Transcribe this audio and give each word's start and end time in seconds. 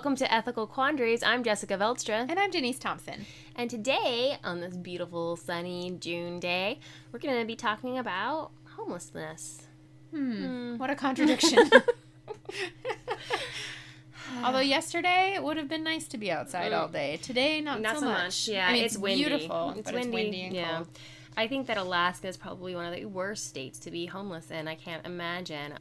welcome 0.00 0.16
to 0.16 0.32
Ethical 0.32 0.66
Quandaries. 0.66 1.22
I'm 1.22 1.44
Jessica 1.44 1.76
Veldstra. 1.76 2.24
And 2.26 2.40
I'm 2.40 2.50
Denise 2.50 2.78
Thompson. 2.78 3.26
And 3.54 3.68
today, 3.68 4.38
on 4.42 4.62
this 4.62 4.74
beautiful 4.74 5.36
sunny 5.36 5.94
June 6.00 6.40
day, 6.40 6.78
we're 7.12 7.18
going 7.18 7.38
to 7.38 7.44
be 7.44 7.54
talking 7.54 7.98
about 7.98 8.50
homelessness. 8.64 9.66
Hmm. 10.10 10.78
What 10.78 10.88
a 10.88 10.94
contradiction. 10.94 11.58
Although 14.42 14.60
yesterday 14.60 15.34
it 15.34 15.42
would 15.42 15.58
have 15.58 15.68
been 15.68 15.84
nice 15.84 16.08
to 16.08 16.16
be 16.16 16.30
outside 16.30 16.72
all 16.72 16.88
day. 16.88 17.18
Today, 17.18 17.60
not, 17.60 17.82
Not 17.82 17.96
so, 17.96 18.00
so 18.00 18.06
much. 18.06 18.22
much. 18.22 18.48
Yeah, 18.48 18.68
I 18.68 18.72
mean, 18.72 18.84
it's 18.86 18.94
it's, 18.94 19.02
windy. 19.02 19.24
beautiful, 19.26 19.74
It's 19.76 19.82
but 19.82 20.00
windy, 20.00 20.08
it's 20.08 20.14
windy 20.14 20.42
and 20.44 20.54
yeah. 20.54 20.76
cold. 20.76 20.88
I 21.36 21.46
think 21.46 21.66
that 21.66 21.76
Alaska 21.76 22.26
is 22.26 22.38
probably 22.38 22.74
one 22.74 22.86
of 22.86 22.94
the 22.94 23.04
worst 23.04 23.48
states 23.48 23.78
to 23.80 23.90
be 23.90 24.06
homeless 24.06 24.50
in. 24.50 24.66
I 24.66 24.76
can't 24.76 25.04
imagine. 25.04 25.74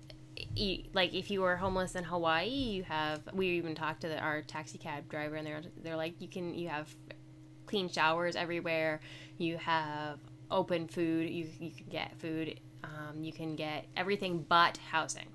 Like 0.93 1.13
if 1.13 1.29
you 1.31 1.41
were 1.41 1.55
homeless 1.57 1.95
in 1.95 2.03
Hawaii, 2.03 2.47
you 2.49 2.83
have. 2.83 3.21
We 3.33 3.47
even 3.57 3.75
talked 3.75 4.01
to 4.01 4.09
the, 4.09 4.19
our 4.19 4.41
taxi 4.41 4.77
cab 4.77 5.09
driver, 5.09 5.35
and 5.35 5.45
they're 5.45 5.61
they're 5.83 5.95
like, 5.97 6.21
you 6.21 6.27
can 6.27 6.53
you 6.53 6.69
have 6.69 6.93
clean 7.65 7.89
showers 7.89 8.35
everywhere. 8.35 8.99
You 9.37 9.57
have 9.57 10.19
open 10.51 10.87
food. 10.87 11.29
You 11.29 11.47
you 11.59 11.71
can 11.71 11.85
get 11.89 12.17
food. 12.17 12.59
Um, 12.83 13.23
you 13.23 13.33
can 13.33 13.55
get 13.55 13.85
everything 13.95 14.45
but 14.47 14.77
housing. 14.91 15.27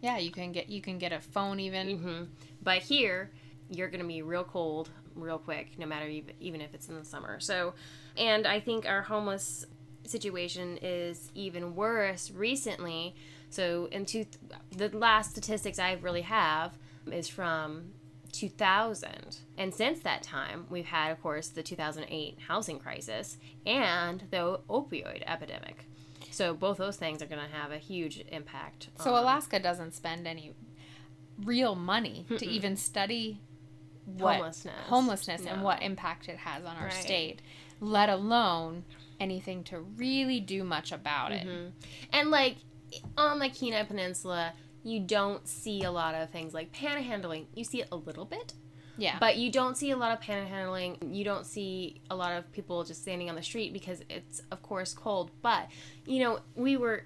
Yeah, 0.00 0.18
you 0.18 0.30
can 0.30 0.52
get 0.52 0.68
you 0.68 0.80
can 0.80 0.98
get 0.98 1.12
a 1.12 1.20
phone 1.20 1.60
even. 1.60 1.98
hmm 1.98 2.22
But 2.62 2.78
here, 2.78 3.30
you're 3.70 3.88
going 3.88 4.00
to 4.00 4.06
be 4.06 4.22
real 4.22 4.44
cold 4.44 4.90
real 5.14 5.38
quick, 5.38 5.78
no 5.78 5.86
matter 5.86 6.06
ev- 6.06 6.34
even 6.40 6.60
if 6.60 6.74
it's 6.74 6.88
in 6.88 6.96
the 6.96 7.04
summer. 7.04 7.40
So, 7.40 7.74
and 8.16 8.46
I 8.46 8.60
think 8.60 8.86
our 8.86 9.02
homeless 9.02 9.66
situation 10.04 10.78
is 10.82 11.30
even 11.34 11.74
worse 11.74 12.30
recently. 12.30 13.14
So, 13.52 13.86
in 13.92 14.06
two, 14.06 14.24
the 14.74 14.88
last 14.96 15.32
statistics 15.32 15.78
I 15.78 15.92
really 15.92 16.22
have 16.22 16.72
is 17.10 17.28
from 17.28 17.92
2000. 18.32 19.36
And 19.58 19.74
since 19.74 20.00
that 20.00 20.22
time, 20.22 20.66
we've 20.70 20.86
had, 20.86 21.12
of 21.12 21.20
course, 21.22 21.48
the 21.48 21.62
2008 21.62 22.38
housing 22.48 22.78
crisis 22.78 23.36
and 23.66 24.24
the 24.30 24.58
opioid 24.70 25.22
epidemic. 25.26 25.84
So, 26.30 26.54
both 26.54 26.78
those 26.78 26.96
things 26.96 27.20
are 27.22 27.26
going 27.26 27.46
to 27.46 27.54
have 27.54 27.70
a 27.72 27.78
huge 27.78 28.24
impact. 28.32 28.88
So 28.96 29.14
on- 29.14 29.22
Alaska 29.22 29.58
doesn't 29.58 29.92
spend 29.94 30.26
any 30.26 30.54
real 31.44 31.74
money 31.74 32.24
to 32.38 32.46
even 32.48 32.76
study 32.76 33.38
what 34.06 34.36
Homelessness. 34.36 34.74
homelessness 34.86 35.46
and 35.46 35.62
what 35.62 35.82
impact 35.82 36.28
it 36.28 36.38
has 36.38 36.64
on 36.64 36.76
our 36.76 36.84
Right. 36.86 36.92
state, 36.94 37.42
let 37.80 38.08
alone 38.08 38.84
anything 39.20 39.62
to 39.64 39.78
really 39.78 40.40
do 40.40 40.64
much 40.64 40.90
about 40.90 41.32
it. 41.32 41.46
Mm-hmm. 41.46 41.68
And 42.12 42.30
like 42.30 42.56
on 43.16 43.38
the 43.38 43.48
Kenai 43.48 43.84
Peninsula, 43.84 44.52
you 44.82 45.00
don't 45.00 45.46
see 45.46 45.82
a 45.82 45.90
lot 45.90 46.14
of 46.14 46.30
things 46.30 46.52
like 46.54 46.72
panhandling. 46.72 47.46
You 47.54 47.64
see 47.64 47.80
it 47.82 47.88
a 47.92 47.96
little 47.96 48.24
bit, 48.24 48.54
Yeah. 48.98 49.16
but 49.20 49.36
you 49.36 49.50
don't 49.50 49.76
see 49.76 49.90
a 49.92 49.96
lot 49.96 50.12
of 50.12 50.20
panhandling. 50.24 51.14
You 51.14 51.24
don't 51.24 51.46
see 51.46 52.00
a 52.10 52.16
lot 52.16 52.32
of 52.36 52.50
people 52.52 52.82
just 52.84 53.02
standing 53.02 53.28
on 53.30 53.36
the 53.36 53.42
street 53.42 53.72
because 53.72 54.02
it's 54.10 54.42
of 54.50 54.62
course 54.62 54.92
cold. 54.92 55.30
But 55.40 55.68
you 56.06 56.20
know, 56.20 56.40
we 56.56 56.76
were 56.76 57.04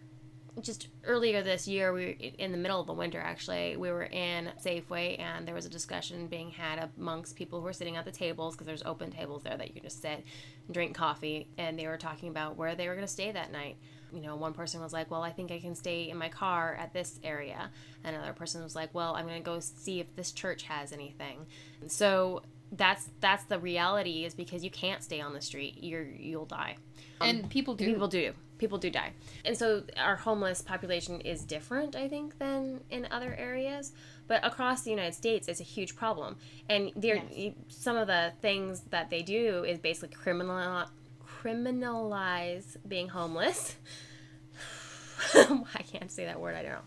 just 0.63 0.89
earlier 1.05 1.43
this 1.43 1.69
year, 1.69 1.93
we 1.93 2.05
were 2.05 2.15
in 2.39 2.53
the 2.53 2.59
middle 2.59 2.81
of 2.81 2.87
the 2.87 2.93
winter 2.93 3.21
actually. 3.21 3.77
We 3.77 3.91
were 3.91 4.05
in 4.05 4.51
Safeway 4.63 5.21
and 5.21 5.47
there 5.47 5.55
was 5.55 5.67
a 5.67 5.71
discussion 5.71 6.27
being 6.27 6.51
had 6.51 6.89
amongst 6.99 7.37
people 7.37 7.59
who 7.59 7.65
were 7.65 7.73
sitting 7.73 7.97
at 7.97 8.05
the 8.05 8.11
tables 8.11 8.55
because 8.55 8.67
there's 8.67 8.83
open 8.85 9.11
tables 9.11 9.43
there 9.43 9.57
that 9.57 9.69
you 9.69 9.75
can 9.75 9.83
just 9.83 10.01
sit 10.01 10.25
and 10.67 10.75
drink 10.75 10.95
coffee. 10.95 11.49
And 11.59 11.79
they 11.79 11.87
were 11.87 11.99
talking 11.99 12.29
about 12.29 12.57
where 12.57 12.75
they 12.75 12.89
were 12.89 12.95
going 12.95 13.07
to 13.07 13.13
stay 13.13 13.31
that 13.33 13.53
night. 13.53 13.77
You 14.13 14.23
know, 14.23 14.37
one 14.37 14.55
person 14.55 14.81
was 14.81 14.93
like, 14.93 15.11
Well, 15.11 15.23
I 15.23 15.31
think 15.31 15.53
I 15.53 15.59
can 15.59 15.75
stay 15.75 16.09
in 16.09 16.17
my 16.17 16.29
car 16.29 16.75
at 16.81 16.93
this 16.93 17.21
area. 17.23 17.71
And 18.05 18.17
another 18.17 18.33
person 18.33 18.63
was 18.63 18.75
like, 18.75 18.95
Well, 18.95 19.15
I'm 19.15 19.27
going 19.27 19.43
to 19.43 19.45
go 19.45 19.61
see 19.61 20.01
if 20.01 20.15
this 20.17 20.33
church 20.33 20.63
has 20.65 20.93
anything. 20.93 21.47
So 21.89 22.43
that's 22.73 23.09
that's 23.21 23.45
the 23.45 23.59
reality 23.59 24.25
is 24.25 24.35
because 24.35 24.65
you 24.65 24.71
can't 24.71 25.01
stay 25.01 25.21
on 25.21 25.33
the 25.33 25.41
street 25.41 25.85
you're 25.85 26.03
you'll 26.03 26.45
die 26.45 26.77
and 27.21 27.49
people 27.51 27.75
do. 27.75 27.87
People 27.87 28.09
do. 28.09 28.33
People 28.59 28.79
do 28.79 28.91
die. 28.91 29.13
And 29.45 29.57
so 29.57 29.83
our 29.97 30.17
homeless 30.17 30.63
population 30.63 31.21
is 31.21 31.45
different, 31.45 31.95
I 31.95 32.09
think, 32.09 32.39
than 32.39 32.81
in 32.91 33.07
other 33.11 33.35
areas. 33.39 33.93
But 34.29 34.45
across 34.45 34.83
the 34.83 34.91
United 34.91 35.15
States, 35.15 35.47
it's 35.49 35.61
a 35.61 35.65
huge 35.65 35.95
problem. 35.97 36.37
And 36.69 36.93
there, 36.97 37.23
Yes. 37.31 37.55
some 37.69 37.97
of 37.97 38.07
the 38.07 38.33
things 38.41 38.81
that 38.91 39.11
they 39.11 39.23
do 39.23 39.65
is 39.65 39.79
basically 39.79 40.15
criminal, 40.17 40.87
criminalize 41.43 42.77
being 42.89 43.09
homeless. 43.09 43.77
I 45.35 45.83
can't 45.83 46.11
say 46.11 46.25
that 46.27 46.41
word, 46.41 46.55
I 46.57 46.63
don't 46.63 46.73
know. 46.73 46.79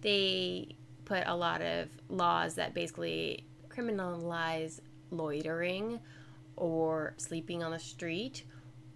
They 0.00 0.76
put 1.04 1.24
a 1.26 1.34
lot 1.34 1.60
of 1.60 1.88
laws 2.08 2.54
that 2.54 2.72
basically 2.74 3.44
criminalize 3.68 4.80
loitering 5.10 6.00
or 6.56 7.14
sleeping 7.16 7.62
on 7.62 7.72
the 7.72 7.78
street 7.78 8.44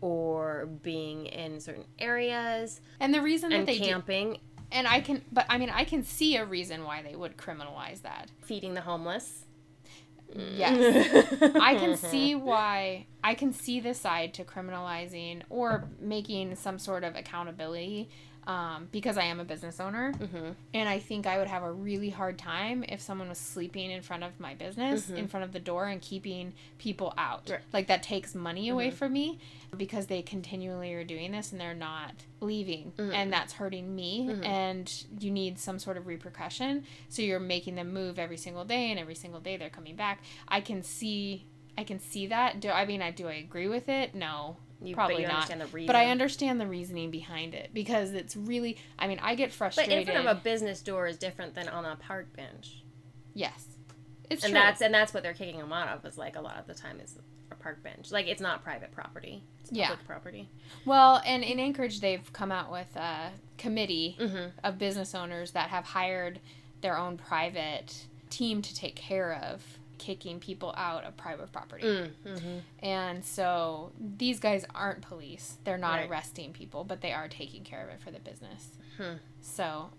or 0.05 0.69
being 0.83 1.25
in 1.25 1.59
certain 1.59 1.87
areas 1.99 2.83
and 3.01 3.15
the 3.15 3.23
reason 3.23 3.49
that 3.49 3.61
and 3.61 3.67
they 3.67 3.79
do, 3.79 3.85
camping, 3.87 4.39
and 4.71 4.87
I 4.87 5.01
can, 5.01 5.23
but 5.33 5.47
I 5.49 5.57
mean, 5.57 5.71
I 5.71 5.85
can 5.85 6.05
see 6.05 6.37
a 6.37 6.45
reason 6.45 6.85
why 6.85 7.01
they 7.01 7.17
would 7.17 7.39
criminalize 7.39 8.03
that. 8.03 8.29
feeding 8.43 8.75
the 8.75 8.83
homeless. 8.83 9.47
Mm. 10.37 10.59
Yes. 10.59 11.55
I 11.59 11.77
can 11.77 11.97
see 12.11 12.35
why 12.35 13.07
I 13.23 13.35
can 13.35 13.55
see 13.55 13.81
the 13.81 13.95
side 13.95 14.35
to 14.35 14.45
criminalizing 14.45 15.41
or 15.49 15.89
making 15.99 16.55
some 16.57 16.79
sort 16.79 17.03
of 17.03 17.17
accountability 17.17 18.11
um, 18.47 18.89
because 18.93 19.17
I 19.17 19.25
am 19.25 19.41
a 19.41 19.45
business 19.45 19.81
owner. 19.81 20.13
Mm-hmm. 20.13 20.51
and 20.73 20.89
I 20.89 20.99
think 20.99 21.27
I 21.27 21.39
would 21.39 21.49
have 21.49 21.63
a 21.63 21.73
really 21.73 22.11
hard 22.11 22.39
time 22.39 22.85
if 22.89 23.01
someone 23.01 23.29
was 23.29 23.39
sleeping 23.39 23.91
in 23.91 24.03
front 24.03 24.23
of 24.23 24.39
my 24.39 24.55
business 24.55 25.11
in 25.11 25.29
front 25.29 25.45
of 25.45 25.53
the 25.53 25.61
door 25.61 25.87
and 25.87 26.01
keeping 26.01 26.53
people 26.79 27.15
out. 27.17 27.49
Right. 27.51 27.61
like 27.73 27.87
that 27.89 28.03
takes 28.03 28.35
money 28.35 28.69
away 28.69 28.91
from 28.91 29.13
me 29.13 29.39
because 29.77 30.07
they 30.07 30.23
continually 30.23 30.93
are 30.95 31.05
doing 31.05 31.33
this 31.33 31.53
and 31.53 31.61
they're 31.61 31.75
not 31.75 32.13
leaving. 32.41 32.93
And 32.99 33.33
that's 33.33 33.55
hurting 33.55 33.95
me. 33.95 34.39
And 34.43 34.93
you 35.19 35.31
need 35.31 35.59
some 35.59 35.79
sort 35.79 35.97
of 35.97 36.07
repercussion. 36.07 36.85
So 37.09 37.23
you're 37.23 37.41
making 37.41 37.75
them 37.75 37.93
move 37.93 38.19
every 38.19 38.37
single 38.37 38.65
day 38.65 38.91
and 38.91 39.01
every 39.01 39.15
single 39.15 39.41
day 39.41 39.57
they're 39.57 39.71
coming 39.71 39.97
back. 39.97 40.23
I 40.49 40.61
can 40.61 40.83
see 40.83 41.47
i 41.77 41.83
can 41.83 41.99
see 41.99 42.29
that. 42.29 42.61
Do 42.61 42.71
i 42.71 42.85
mean 42.87 43.03
i 43.03 43.11
do 43.11 43.27
i 43.27 43.35
agree 43.35 43.69
with 43.69 43.89
it? 43.89 44.15
No 44.15 44.57
You- 44.83 44.95
but 44.95 45.01
probably 45.07 45.23
you 45.23 45.29
not 45.29 45.35
understand 45.51 45.61
the 45.61 45.87
but 45.87 45.97
i 45.97 46.07
understand 46.11 46.61
the 46.61 46.67
reasoning 46.67 47.11
behind 47.11 47.55
it 47.55 47.71
because 47.73 48.13
it's 48.13 48.37
really 48.37 48.77
i 48.99 49.07
mean 49.07 49.19
i 49.23 49.35
get 49.35 49.53
frustrated. 49.53 49.91
But 49.93 49.99
in 49.99 50.07
front 50.23 50.29
of 50.29 50.37
a 50.39 50.41
business 50.41 50.83
door 50.83 51.07
is 51.07 51.17
different 51.17 51.55
than 51.55 51.69
on 51.69 51.85
a 51.85 51.97
park 51.97 52.35
bench. 52.37 52.83
yes 53.35 53.67
it's 54.31 54.43
and 54.45 54.53
true 54.53 54.61
that's 54.61 54.81
and 54.81 54.93
that's 54.93 55.13
what 55.15 55.23
they're 55.23 55.35
kicking 55.35 55.59
them 55.59 55.73
out 55.73 55.89
of 55.89 56.05
is 56.05 56.17
like 56.19 56.37
a 56.37 56.41
lot 56.41 56.59
of 56.59 56.67
the 56.67 56.75
time 56.75 56.99
is 57.01 57.17
a 57.51 57.55
park 57.57 57.83
bench. 57.83 58.11
Like 58.11 58.27
it's 58.27 58.41
not 58.41 58.65
private 58.65 58.91
property. 58.91 59.43
It's 59.61 59.71
Yeah. 59.71 59.89
public 59.89 60.07
property. 60.07 60.49
Well, 60.87 61.21
and 61.27 61.45
in 61.45 61.61
Anchorage, 61.61 62.01
they've 62.01 62.31
come 62.33 62.51
out 62.51 62.73
with 62.73 62.95
a 62.97 63.33
committee 63.59 64.17
Mm-hmm. 64.19 64.49
of 64.65 64.79
business 64.79 65.15
owners 65.15 65.53
that 65.53 65.69
have 65.69 65.85
hired 65.85 66.41
their 66.81 66.97
own 66.97 67.19
private 67.19 68.07
team 68.31 68.63
to 68.63 68.75
take 68.75 68.97
care 68.97 69.35
of 69.35 69.63
kicking 70.05 70.39
people 70.39 70.75
out 70.77 71.05
of 71.05 71.17
private 71.17 71.51
property. 71.51 71.85
Mm-hmm. 71.87 72.59
And 72.85 73.25
so 73.25 73.93
these 73.99 74.39
guys 74.39 74.65
aren't 74.75 75.01
police. 75.01 75.57
They're 75.65 75.79
not 75.79 75.97
Right. 76.01 76.11
arresting 76.11 76.53
people, 76.53 76.85
but 76.85 77.01
they 77.01 77.13
are 77.13 77.27
taking 77.29 77.65
care 77.65 77.83
of 77.83 77.89
it 77.95 78.01
for 78.03 78.11
the 78.11 78.19
business. 78.19 78.69
Hmm. 78.99 79.15
So, 79.41 79.91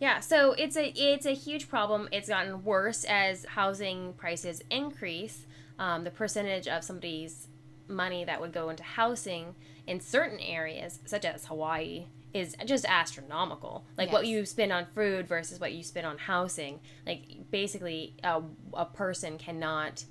Yeah, 0.00 0.18
so 0.20 0.52
it's 0.54 0.76
a 0.76 0.86
it's 0.96 1.24
a 1.24 1.34
huge 1.34 1.68
problem. 1.68 2.08
It's 2.10 2.28
gotten 2.28 2.64
worse 2.64 3.04
as 3.04 3.44
housing 3.44 4.12
prices 4.14 4.60
increase. 4.70 5.46
Um, 5.78 6.02
the 6.04 6.10
percentage 6.10 6.66
of 6.68 6.82
somebody's 6.82 7.46
money 7.88 8.24
that 8.24 8.40
would 8.40 8.52
go 8.52 8.70
into 8.70 8.82
housing 8.82 9.54
in 9.86 10.00
certain 10.00 10.40
areas, 10.40 10.98
such 11.04 11.24
as 11.24 11.46
Hawaii, 11.46 12.06
is 12.34 12.54
just 12.66 12.84
astronomical. 12.84 13.86
Like 13.96 14.12
what 14.12 14.26
you 14.26 14.44
spend 14.44 14.72
on 14.72 14.86
food 14.94 15.26
versus 15.28 15.58
what 15.60 15.72
you 15.72 15.82
spend 15.82 16.06
on 16.06 16.18
housing. 16.18 16.80
Like 17.06 17.50
basically, 17.50 18.16
a, 18.22 18.42
a 18.74 18.84
person 18.84 19.38
cannot 19.38 20.04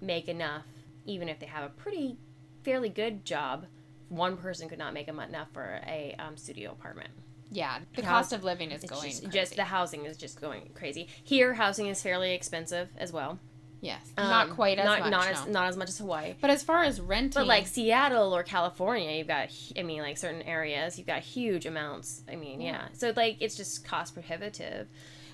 make 0.00 0.28
enough, 0.28 0.64
even 1.06 1.28
if 1.28 1.38
they 1.38 1.46
have 1.46 1.64
a 1.64 1.68
pretty 1.70 2.18
fairly 2.64 2.88
good 2.88 3.24
job. 3.24 3.66
One 4.08 4.36
person 4.36 4.68
could 4.68 4.78
not 4.78 4.92
make 4.92 5.06
enough 5.08 5.48
for 5.52 5.80
a 5.86 6.14
um, 6.18 6.36
studio 6.36 6.72
apartment. 6.72 7.10
yeah, 7.50 7.78
the 7.94 8.02
House- 8.02 8.10
cost 8.30 8.32
of 8.32 8.42
living 8.44 8.70
is 8.72 8.82
going 8.82 9.10
just, 9.10 9.22
crazy. 9.22 9.38
just 9.38 9.56
the 9.56 9.64
housing 9.64 10.04
is 10.06 10.16
just 10.16 10.40
going 10.40 10.70
crazy. 10.74 11.08
Here, 11.24 11.54
housing 11.54 11.86
is 11.86 12.02
fairly 12.02 12.32
expensive 12.34 12.88
as 12.96 13.12
well. 13.12 13.38
Yes, 13.80 14.00
Um, 14.16 14.28
not 14.28 14.50
quite 14.50 14.78
as 14.78 14.84
not, 14.86 15.00
much. 15.00 15.10
Not 15.10 15.24
no. 15.26 15.30
as 15.32 15.46
not 15.46 15.68
as 15.68 15.76
much 15.76 15.88
as 15.88 15.98
Hawaii. 15.98 16.34
but 16.40 16.50
as 16.50 16.62
far 16.62 16.82
as 16.84 17.00
renting, 17.00 17.40
But 17.40 17.46
like 17.46 17.66
Seattle 17.66 18.34
or 18.34 18.42
California, 18.42 19.12
you've 19.18 19.28
got 19.28 19.50
I 19.78 19.82
mean 19.82 20.02
like 20.02 20.18
certain 20.18 20.42
areas, 20.42 20.98
you've 20.98 21.06
got 21.06 21.20
huge 21.20 21.66
amounts. 21.66 22.22
I 22.30 22.36
mean, 22.36 22.60
yeah. 22.60 22.88
So 22.92 23.12
like 23.16 23.36
it's 23.40 23.56
just 23.56 23.84
cost 23.84 24.14
prohibitive. 24.14 24.88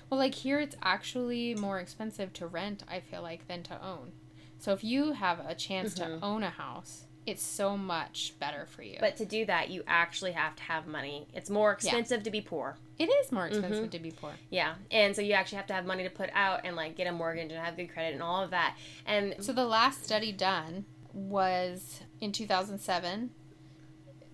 Well, 0.09 0.19
like 0.19 0.35
here, 0.35 0.59
it's 0.59 0.75
actually 0.83 1.55
more 1.55 1.79
expensive 1.79 2.31
to 2.33 2.45
rent, 2.45 2.83
I 2.87 2.99
feel 2.99 3.23
like, 3.23 3.47
than 3.47 3.63
to 3.63 3.83
own. 3.83 4.11
So 4.59 4.71
if 4.71 4.83
you 4.83 5.13
have 5.13 5.39
a 5.39 5.55
chance 5.55 5.95
Mm-hmm. 5.95 6.19
to 6.19 6.25
own 6.25 6.43
a 6.43 6.51
house, 6.51 7.04
it's 7.25 7.43
so 7.43 7.75
much 7.75 8.33
better 8.39 8.65
for 8.67 8.83
you. 8.83 8.97
But 8.99 9.17
to 9.17 9.25
do 9.25 9.45
that, 9.45 9.69
you 9.69 9.83
actually 9.87 10.33
have 10.33 10.55
to 10.57 10.63
have 10.63 10.85
money. 10.87 11.27
It's 11.33 11.49
more 11.49 11.71
expensive 11.71 12.19
yeah. 12.19 12.23
to 12.25 12.31
be 12.31 12.41
poor. 12.41 12.77
It 12.99 13.05
is 13.05 13.31
more 13.31 13.47
expensive 13.47 13.85
mm-hmm. 13.85 13.89
to 13.89 13.99
be 13.99 14.11
poor. 14.11 14.31
Yeah. 14.49 14.75
And 14.91 15.15
so 15.15 15.21
you 15.21 15.33
actually 15.33 15.57
have 15.57 15.67
to 15.67 15.73
have 15.73 15.85
money 15.85 16.03
to 16.03 16.09
put 16.09 16.29
out 16.33 16.61
and 16.63 16.75
like 16.75 16.95
get 16.95 17.07
a 17.07 17.11
mortgage 17.11 17.51
and 17.51 17.59
have 17.59 17.75
good 17.75 17.91
credit 17.91 18.13
and 18.13 18.23
all 18.23 18.43
of 18.43 18.51
that. 18.51 18.77
And 19.05 19.35
so 19.39 19.53
the 19.53 19.65
last 19.65 20.03
study 20.03 20.31
done 20.31 20.85
was 21.13 22.01
in 22.21 22.31
2007 22.31 23.31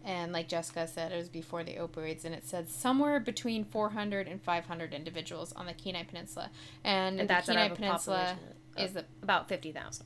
and 0.04 0.32
like 0.32 0.48
Jessica 0.48 0.88
said, 0.88 1.12
it 1.12 1.18
was 1.18 1.30
before 1.30 1.64
the 1.64 1.76
opioids, 1.76 2.26
and 2.26 2.34
it 2.34 2.48
said 2.48 2.68
somewhere 2.68 3.20
between 3.20 3.64
400 3.64 4.28
and 4.28 4.42
500 4.42 4.96
individuals 4.96 5.54
on 5.54 5.68
the 5.68 5.74
Kenai 5.74 6.06
Peninsula, 6.06 6.50
and, 6.84 7.20
and 7.20 7.30
the 7.30 7.36
Kenai 7.46 7.70
Peninsula 7.70 8.36
is 8.78 8.94
the, 8.94 9.06
about 9.22 9.48
50,000. 9.48 10.06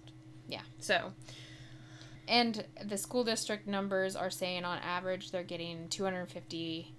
Yeah. 0.50 0.60
So. 0.80 1.14
And 2.28 2.66
the 2.84 2.98
school 2.98 3.24
district 3.24 3.68
numbers 3.68 4.16
are 4.16 4.30
saying 4.30 4.66
on 4.66 4.80
average 4.80 5.32
they're 5.32 5.44
getting 5.44 5.88
250 5.90 6.94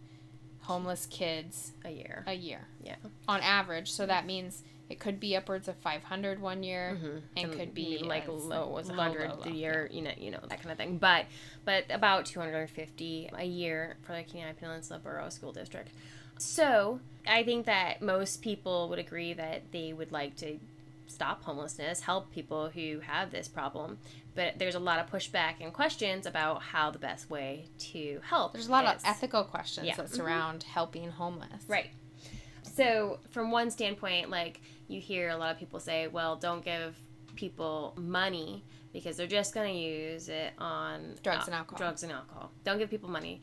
homeless 0.61 1.07
kids 1.07 1.73
a 1.85 1.91
year. 1.91 2.25
A 2.27 2.35
year. 2.35 2.67
Yeah. 2.83 2.97
On 3.29 3.41
average, 3.41 3.91
so 3.91 4.07
that 4.07 4.27
means 4.27 4.63
it 4.89 5.01
could 5.01 5.19
be 5.19 5.37
upwards 5.37 5.69
of 5.69 5.77
500 5.77 6.41
one 6.41 6.63
year 6.63 6.97
mm-hmm. 6.97 7.07
and, 7.37 7.51
and, 7.51 7.53
could 7.53 7.75
be 7.75 7.99
like 7.99 8.29
low 8.29 8.77
as 8.77 8.89
100 8.89 9.29
low, 9.29 9.37
low, 9.37 9.43
the 9.43 9.51
year 9.51 9.89
yeah. 9.91 9.97
you 9.97 10.03
know 10.03 10.11
you 10.17 10.31
know 10.31 10.39
that 10.49 10.61
kind 10.61 10.71
of 10.71 10.79
thing 10.79 10.99
but 10.99 11.27
but 11.65 11.85
about 11.91 12.27
250 12.27 13.31
a 13.37 13.45
year 13.45 13.97
for 14.03 14.13
the 14.13 14.23
kenai 14.23 14.53
peninsula 14.53 15.01
borough 15.01 15.29
school 15.29 15.53
district 15.53 15.91
so 16.39 17.01
i 17.27 17.43
think 17.43 17.67
that 17.67 18.01
most 18.01 18.43
people 18.43 18.89
would 18.89 18.99
agree 18.99 19.33
that 19.33 19.63
they 19.73 19.93
would 19.93 20.13
like 20.13 20.37
to 20.37 20.59
stop 21.07 21.43
homelessness 21.43 22.01
help 22.01 22.31
people 22.31 22.69
who 22.69 23.01
have 23.01 23.31
this 23.31 23.49
problem 23.49 23.99
but 24.35 24.59
there's 24.59 24.75
a 24.75 24.81
lot 24.81 24.99
of 24.99 25.11
pushback 25.11 25.55
and 25.61 25.73
questions 25.73 26.27
about 26.27 26.63
how 26.63 26.91
the 26.91 26.99
best 26.99 27.31
way 27.31 27.67
to 27.79 28.21
help 28.23 28.53
there's 28.53 28.69
a 28.69 28.71
lot 28.71 28.85
is. 28.85 29.03
of 29.03 29.09
ethical 29.09 29.45
questions 29.45 29.87
yeah. 29.87 29.95
that 29.97 30.07
mm-hmm. 30.07 30.17
surround 30.17 30.61
mm-hmm. 30.61 30.71
helping 30.71 31.11
homeless 31.11 31.65
right 31.69 31.91
so 32.63 33.19
from 33.31 33.51
one 33.51 33.71
standpoint 33.71 34.31
like 34.31 34.61
you 34.89 35.01
hear 35.01 35.31
a 35.31 35.37
lot 35.37 35.51
of 35.51 35.59
people 35.59 35.81
say, 35.81 36.09
well, 36.09 36.37
don't 36.37 36.65
give 36.65 36.97
people 37.35 37.95
money 37.97 38.65
because 38.93 39.17
they're 39.17 39.27
just 39.27 39.53
going 39.53 39.73
to 39.73 39.79
use 39.79 40.29
it 40.29 40.53
on 40.59 41.17
drugs 41.23 41.47
and 41.47 41.55
alcohol. 41.55 41.79
Drugs 41.79 42.03
and 42.03 42.13
alcohol. 42.13 42.51
Don't 42.65 42.79
give 42.79 42.89
people 42.89 43.11
money. 43.11 43.41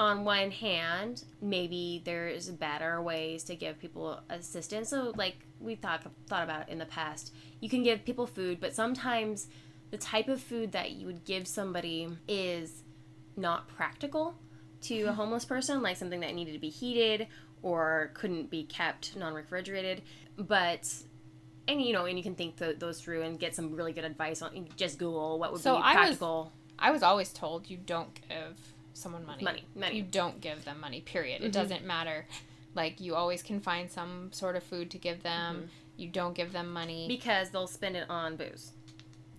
On 0.00 0.24
one 0.24 0.50
hand, 0.50 1.24
maybe 1.42 2.00
there's 2.06 2.48
better 2.48 3.02
ways 3.02 3.44
to 3.44 3.54
give 3.54 3.78
people 3.78 4.18
assistance. 4.30 4.88
So, 4.88 5.12
like 5.14 5.36
we 5.60 5.74
thought 5.74 6.06
thought 6.26 6.42
about 6.42 6.70
in 6.70 6.78
the 6.78 6.86
past, 6.86 7.34
you 7.60 7.68
can 7.68 7.82
give 7.82 8.02
people 8.06 8.26
food, 8.26 8.60
but 8.60 8.74
sometimes 8.74 9.48
the 9.90 9.98
type 9.98 10.28
of 10.28 10.40
food 10.40 10.72
that 10.72 10.92
you 10.92 11.06
would 11.06 11.26
give 11.26 11.46
somebody 11.46 12.08
is 12.26 12.82
not 13.36 13.68
practical 13.68 14.36
to 14.84 15.02
a 15.02 15.10
hmm. 15.10 15.16
homeless 15.16 15.44
person, 15.44 15.82
like 15.82 15.98
something 15.98 16.20
that 16.20 16.34
needed 16.34 16.54
to 16.54 16.58
be 16.58 16.70
heated 16.70 17.26
or 17.60 18.10
couldn't 18.14 18.48
be 18.48 18.64
kept 18.64 19.14
non-refrigerated. 19.16 20.00
But 20.38 20.90
and 21.68 21.82
you 21.82 21.92
know 21.92 22.06
and 22.06 22.16
you 22.16 22.22
can 22.24 22.34
think 22.34 22.56
th- 22.56 22.78
those 22.78 23.02
through 23.02 23.20
and 23.20 23.38
get 23.38 23.54
some 23.54 23.76
really 23.76 23.92
good 23.92 24.06
advice 24.06 24.40
on 24.40 24.66
just 24.76 24.98
google 24.98 25.38
what 25.38 25.52
would 25.52 25.60
so 25.60 25.76
be 25.76 25.82
practical 25.82 26.52
I 26.78 26.90
was, 26.90 27.02
I 27.02 27.02
was 27.02 27.02
always 27.02 27.32
told 27.34 27.68
you 27.68 27.76
don't 27.76 28.18
give 28.26 28.56
someone 28.92 29.24
money. 29.26 29.42
Money 29.44 29.64
money. 29.74 29.96
You 29.96 30.02
don't 30.02 30.40
give 30.40 30.64
them 30.64 30.80
money 30.80 31.00
period. 31.00 31.38
Mm-hmm. 31.38 31.46
it 31.46 31.52
doesn't 31.52 31.84
matter. 31.84 32.26
Like 32.74 33.00
you 33.00 33.14
always 33.14 33.42
can 33.42 33.60
find 33.60 33.90
some 33.90 34.30
sort 34.32 34.56
of 34.56 34.62
food 34.62 34.90
to 34.92 34.98
give 34.98 35.22
them. 35.22 35.56
Mm-hmm. 35.56 35.66
you 35.96 36.08
don't 36.08 36.34
give 36.34 36.52
them 36.52 36.72
money. 36.72 37.06
Because 37.08 37.50
they'll 37.50 37.66
spend 37.66 37.96
it 37.96 38.08
on 38.08 38.36
booze. 38.36 38.72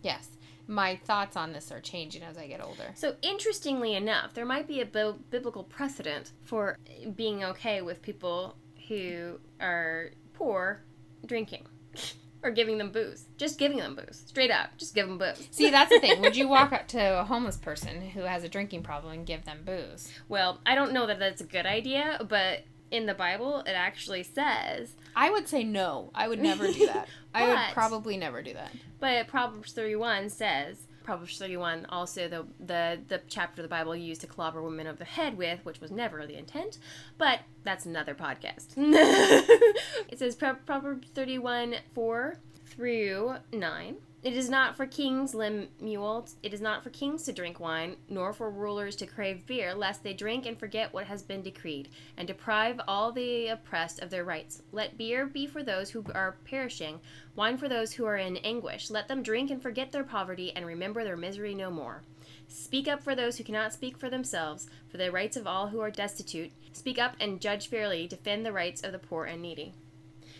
Yes. 0.01 0.30
My 0.68 0.95
thoughts 0.95 1.36
on 1.36 1.51
this 1.53 1.71
are 1.71 1.81
changing 1.81 2.24
as 2.24 2.38
I 2.38 2.48
get 2.48 2.63
older. 2.63 2.83
So, 2.95 3.15
interestingly 3.21 3.95
enough, 3.95 4.33
there 4.33 4.45
might 4.45 4.68
be 4.68 4.80
a 4.81 4.86
bi- 4.86 5.13
biblical 5.30 5.63
precedent 5.63 6.31
for 6.44 6.77
being 7.15 7.44
okay 7.44 7.81
with 7.81 8.01
people 8.01 8.56
who 8.88 9.39
are 9.59 10.12
poor 10.33 10.81
drinking 11.25 11.65
or 12.43 12.51
giving 12.51 12.77
them 12.77 12.91
booze. 12.91 13.25
Just 13.38 13.59
giving 13.59 13.77
them 13.77 13.95
booze. 13.95 14.23
Straight 14.25 14.51
up. 14.51 14.77
Just 14.77 14.95
give 14.95 15.07
them 15.07 15.17
booze. 15.17 15.47
See, 15.51 15.69
that's 15.69 15.89
the 15.91 15.99
thing. 15.99 16.21
Would 16.21 16.35
you 16.35 16.47
walk 16.49 16.71
up 16.71 16.88
to 16.89 17.19
a 17.19 17.23
homeless 17.23 17.57
person 17.57 18.01
who 18.09 18.21
has 18.21 18.43
a 18.43 18.49
drinking 18.49 18.83
problem 18.83 19.13
and 19.13 19.25
give 19.25 19.45
them 19.45 19.59
booze? 19.65 20.11
Well, 20.27 20.59
I 20.65 20.75
don't 20.75 20.93
know 20.93 21.07
that 21.07 21.19
that's 21.19 21.41
a 21.41 21.45
good 21.45 21.65
idea, 21.65 22.19
but 22.27 22.63
in 22.89 23.05
the 23.05 23.13
Bible, 23.13 23.59
it 23.61 23.71
actually 23.71 24.23
says. 24.23 24.95
I 25.15 25.29
would 25.29 25.47
say 25.47 25.63
no. 25.63 26.11
I 26.13 26.27
would 26.27 26.39
never 26.39 26.67
do 26.67 26.85
that. 26.88 27.07
I 27.33 27.47
would 27.47 27.73
probably 27.73 28.17
never 28.17 28.41
do 28.41 28.53
that. 28.53 28.71
But 28.99 29.27
Proverbs 29.27 29.71
31 29.73 30.29
says, 30.29 30.77
Proverbs 31.11 31.39
31, 31.39 31.87
also 31.89 32.29
the, 32.29 32.45
the, 32.65 32.97
the 33.09 33.21
chapter 33.27 33.61
of 33.61 33.63
the 33.63 33.67
Bible 33.67 33.93
used 33.93 34.21
to 34.21 34.27
clobber 34.27 34.63
women 34.63 34.87
of 34.87 34.97
the 34.97 35.03
head 35.03 35.37
with, 35.37 35.59
which 35.65 35.81
was 35.81 35.91
never 35.91 36.25
the 36.25 36.37
intent, 36.37 36.77
but 37.17 37.41
that's 37.65 37.85
another 37.85 38.15
podcast. 38.15 38.67
it 38.77 40.19
says 40.19 40.37
Proverbs 40.37 41.09
31, 41.13 41.75
4 41.93 42.37
through 42.65 43.35
9. 43.51 43.97
It 44.23 44.33
is 44.33 44.51
not 44.51 44.77
for 44.77 44.85
kings, 44.85 45.33
Lemuel. 45.33 46.27
It 46.44 46.53
is 46.53 46.62
not 46.62 46.83
for 46.83 46.91
kings 46.91 47.23
to 47.23 47.33
drink 47.33 47.59
wine, 47.59 47.95
nor 48.07 48.33
for 48.33 48.51
rulers 48.51 48.95
to 48.97 49.07
crave 49.07 49.47
beer, 49.47 49.73
lest 49.73 50.03
they 50.03 50.13
drink 50.13 50.45
and 50.45 50.59
forget 50.59 50.94
what 50.94 51.07
has 51.07 51.23
been 51.23 51.41
decreed, 51.41 51.89
and 52.15 52.27
deprive 52.27 52.79
all 52.88 53.12
the 53.12 53.47
oppressed 53.47 54.00
of 54.00 54.12
their 54.12 54.23
rights. 54.23 54.62
Let 54.71 54.95
beer 54.95 55.25
be 55.25 55.47
for 55.47 55.63
those 55.63 55.89
who 55.89 56.06
are 56.13 56.38
perishing, 56.45 57.00
wine 57.35 57.57
for 57.57 57.68
those 57.68 57.94
who 57.94 58.06
are 58.06 58.18
in 58.18 58.38
anguish. 58.38 58.91
Let 58.91 59.07
them 59.07 59.23
drink 59.23 59.50
and 59.50 59.59
forget 59.59 59.91
their 59.91 60.03
poverty, 60.03 60.56
and 60.56 60.68
remember 60.68 61.03
their 61.03 61.18
misery 61.18 61.56
no 61.56 61.71
more. 61.71 62.03
Speak 62.47 62.88
up 62.88 63.01
for 63.01 63.15
those 63.15 63.39
who 63.39 63.44
cannot 63.44 63.73
speak 63.73 63.97
for 63.97 64.12
themselves, 64.12 64.69
for 64.88 64.97
the 64.97 65.12
rights 65.12 65.35
of 65.35 65.47
all 65.47 65.69
who 65.69 65.79
are 65.79 65.89
destitute. 65.89 66.51
Speak 66.73 67.00
up 67.00 67.15
and 67.19 67.41
judge 67.41 67.69
fairly, 67.69 68.06
defend 68.06 68.45
the 68.45 68.51
rights 68.51 68.83
of 68.83 68.91
the 68.91 69.00
poor 69.00 69.25
and 69.25 69.41
needy. 69.41 69.73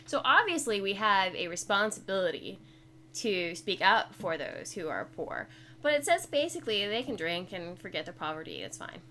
So 0.06 0.22
obviously, 0.24 0.82
we 0.82 0.94
have 0.94 1.34
a 1.34 1.48
responsibility 1.48 2.60
to 3.16 3.56
speak 3.56 3.82
up 3.82 4.14
for 4.16 4.38
those 4.38 4.74
who 4.74 4.88
are 4.88 5.06
poor. 5.16 5.48
But 5.82 5.94
it 5.94 6.06
says 6.06 6.26
basically 6.26 6.88
they 6.88 7.04
can 7.04 7.16
drink 7.16 7.52
and 7.52 7.78
forget 7.78 8.06
their 8.06 8.14
poverty. 8.14 8.62
It's 8.62 8.78
fine. 8.78 9.02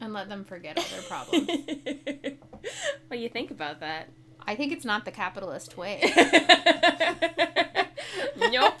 And 0.00 0.12
let 0.12 0.28
them 0.28 0.44
forget 0.44 0.78
all 0.78 0.84
their 0.90 1.02
problems. 1.02 1.48
what 3.08 3.16
do 3.16 3.18
you 3.18 3.28
think 3.28 3.50
about 3.50 3.80
that? 3.80 4.08
I 4.44 4.54
think 4.56 4.72
it's 4.72 4.84
not 4.84 5.04
the 5.04 5.12
capitalist 5.12 5.76
way. 5.76 6.00
nope. 8.50 8.74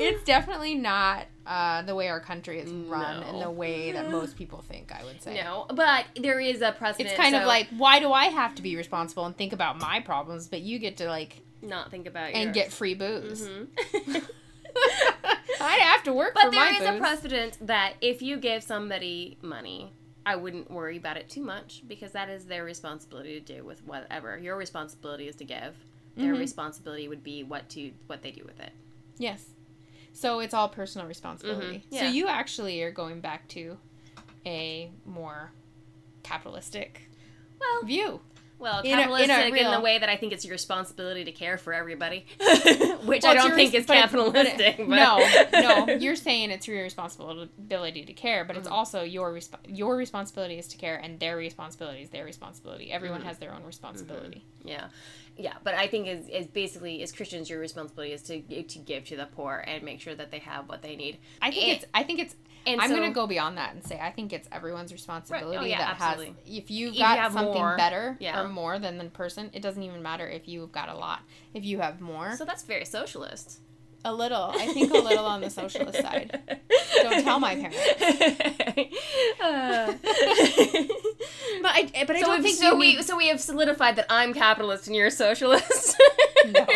it's 0.00 0.24
definitely 0.24 0.74
not 0.74 1.26
uh, 1.46 1.82
the 1.82 1.94
way 1.94 2.08
our 2.08 2.20
country 2.20 2.60
is 2.60 2.70
run 2.70 3.20
no. 3.20 3.28
in 3.28 3.40
the 3.40 3.50
way 3.50 3.92
that 3.92 4.10
most 4.10 4.36
people 4.36 4.62
think, 4.62 4.92
I 4.92 5.04
would 5.04 5.22
say. 5.22 5.34
No, 5.34 5.66
but 5.74 6.06
there 6.16 6.40
is 6.40 6.62
a 6.62 6.72
precedent. 6.72 7.10
It's 7.10 7.18
kind 7.18 7.34
so... 7.34 7.40
of 7.40 7.46
like, 7.46 7.68
why 7.76 8.00
do 8.00 8.12
I 8.12 8.26
have 8.26 8.54
to 8.56 8.62
be 8.62 8.76
responsible 8.76 9.26
and 9.26 9.36
think 9.36 9.52
about 9.52 9.78
my 9.78 10.00
problems, 10.00 10.48
but 10.48 10.60
you 10.62 10.78
get 10.78 10.96
to, 10.98 11.08
like, 11.08 11.42
not 11.62 11.90
think 11.90 12.06
about 12.06 12.32
and 12.32 12.52
get 12.54 12.72
free 12.72 12.94
booze. 12.94 13.46
Mm-hmm. 13.46 14.18
I 15.60 15.76
have 15.76 16.02
to 16.04 16.12
work, 16.12 16.34
but 16.34 16.50
there 16.50 16.72
is 16.72 16.78
booze. 16.78 16.88
a 16.88 16.98
precedent 16.98 17.58
that 17.60 17.94
if 18.00 18.22
you 18.22 18.38
give 18.38 18.62
somebody 18.62 19.38
money, 19.42 19.92
I 20.24 20.36
wouldn't 20.36 20.70
worry 20.70 20.96
about 20.96 21.16
it 21.16 21.28
too 21.28 21.42
much 21.42 21.82
because 21.86 22.12
that 22.12 22.28
is 22.28 22.44
their 22.44 22.64
responsibility 22.64 23.40
to 23.40 23.56
do 23.56 23.64
with 23.64 23.84
whatever. 23.86 24.38
Your 24.38 24.56
responsibility 24.56 25.28
is 25.28 25.36
to 25.36 25.44
give. 25.44 25.76
Their 26.16 26.32
mm-hmm. 26.32 26.40
responsibility 26.40 27.08
would 27.08 27.22
be 27.22 27.42
what 27.44 27.68
to 27.70 27.92
what 28.06 28.22
they 28.22 28.30
do 28.30 28.44
with 28.44 28.60
it. 28.60 28.72
Yes. 29.18 29.44
So 30.12 30.40
it's 30.40 30.54
all 30.54 30.68
personal 30.68 31.06
responsibility. 31.06 31.78
Mm-hmm. 31.78 31.94
Yeah. 31.94 32.00
So 32.00 32.06
you 32.08 32.28
actually 32.28 32.82
are 32.82 32.90
going 32.90 33.20
back 33.20 33.48
to 33.48 33.78
a 34.44 34.90
more 35.04 35.52
capitalistic 36.22 37.02
well 37.60 37.84
view. 37.84 38.20
Well, 38.60 38.82
capitalistic 38.82 39.30
in, 39.30 39.30
a, 39.30 39.46
in, 39.46 39.52
a 39.52 39.52
real... 39.52 39.66
in, 39.66 39.70
the 39.72 39.80
way 39.80 39.98
that 39.98 40.08
I 40.08 40.16
think 40.16 40.32
it's 40.32 40.44
your 40.44 40.52
responsibility 40.52 41.24
to 41.24 41.32
care 41.32 41.56
for 41.56 41.72
everybody, 41.72 42.26
which 43.04 43.22
well, 43.22 43.32
I 43.32 43.34
don't 43.34 43.54
think 43.54 43.72
is 43.72 43.86
capitalistic. 43.86 44.76
But, 44.76 44.88
but... 44.88 44.96
no, 44.96 45.86
no, 45.86 45.94
you're 45.98 46.14
saying 46.14 46.50
it's 46.50 46.68
your 46.68 46.82
responsibility 46.82 48.04
to 48.04 48.12
care, 48.12 48.44
but 48.44 48.52
mm-hmm. 48.52 48.60
it's 48.60 48.68
also 48.68 49.02
your 49.02 49.32
resp- 49.32 49.58
your 49.66 49.96
responsibility 49.96 50.58
is 50.58 50.68
to 50.68 50.76
care, 50.76 50.96
and 50.96 51.18
their 51.18 51.36
responsibility 51.36 52.02
is 52.02 52.10
their 52.10 52.24
responsibility. 52.24 52.92
Everyone 52.92 53.20
mm-hmm. 53.20 53.28
has 53.28 53.38
their 53.38 53.54
own 53.54 53.64
responsibility. 53.64 54.44
Mm-hmm. 54.60 54.68
Yeah, 54.68 54.88
yeah, 55.42 55.54
but 55.64 55.74
I 55.74 55.86
think 55.86 56.08
is 56.08 56.28
is 56.28 56.46
basically 56.46 57.02
as 57.02 57.12
Christians, 57.12 57.48
your 57.48 57.58
responsibility 57.58 58.12
is 58.12 58.22
to 58.22 58.40
to 58.40 58.78
give 58.78 59.04
to 59.06 59.16
the 59.16 59.26
poor 59.26 59.64
and 59.66 59.82
make 59.82 60.00
sure 60.00 60.14
that 60.14 60.30
they 60.30 60.38
have 60.40 60.68
what 60.68 60.82
they 60.82 60.96
need. 60.96 61.18
I 61.40 61.50
think 61.50 61.64
and, 61.64 61.72
it's 61.72 61.84
I 61.94 62.02
think 62.02 62.20
it's 62.20 62.36
and 62.66 62.80
I'm 62.80 62.90
so, 62.90 62.96
going 62.96 63.08
to 63.08 63.14
go 63.14 63.26
beyond 63.26 63.56
that 63.58 63.74
and 63.74 63.84
say 63.84 63.98
I 63.98 64.10
think 64.10 64.32
it's 64.32 64.48
everyone's 64.52 64.92
responsibility 64.92 65.56
right. 65.56 65.62
oh, 65.62 65.66
yeah, 65.66 65.78
that 65.78 66.00
absolutely. 66.00 66.34
has 66.46 66.58
if 66.64 66.70
you've 66.70 66.96
got 66.96 67.18
you 67.18 67.32
something 67.32 67.54
more, 67.54 67.76
better 67.76 68.16
yeah. 68.20 68.40
or 68.40 68.48
more 68.48 68.78
than 68.78 68.98
the 68.98 69.04
person, 69.06 69.50
it 69.52 69.62
doesn't 69.62 69.82
even 69.82 70.02
matter 70.02 70.28
if 70.28 70.46
you've 70.48 70.72
got 70.72 70.88
a 70.88 70.94
lot. 70.94 71.20
If 71.54 71.64
you 71.64 71.80
have 71.80 72.00
more, 72.00 72.36
so 72.36 72.44
that's 72.44 72.62
very 72.62 72.84
socialist. 72.84 73.60
A 74.04 74.14
little, 74.14 74.50
I 74.54 74.66
think 74.72 74.92
a 74.92 74.98
little 74.98 75.26
on 75.26 75.42
the 75.42 75.50
socialist 75.50 76.00
side. 76.00 76.40
Don't 77.02 77.22
tell 77.22 77.38
my 77.40 77.54
parents. 77.54 77.78
Uh. 79.42 79.92
but 81.62 81.70
I, 81.72 81.90
but 82.06 82.16
I 82.16 82.20
so 82.20 82.26
don't 82.26 82.42
think 82.42 82.56
so. 82.56 82.76
We 82.76 82.96
need... 82.96 83.04
so 83.04 83.16
we 83.16 83.28
have 83.28 83.40
solidified 83.40 83.96
that 83.96 84.06
I'm 84.10 84.34
capitalist 84.34 84.86
and 84.86 84.94
you're 84.94 85.06
a 85.06 85.10
socialist. 85.10 86.00
no. 86.46 86.66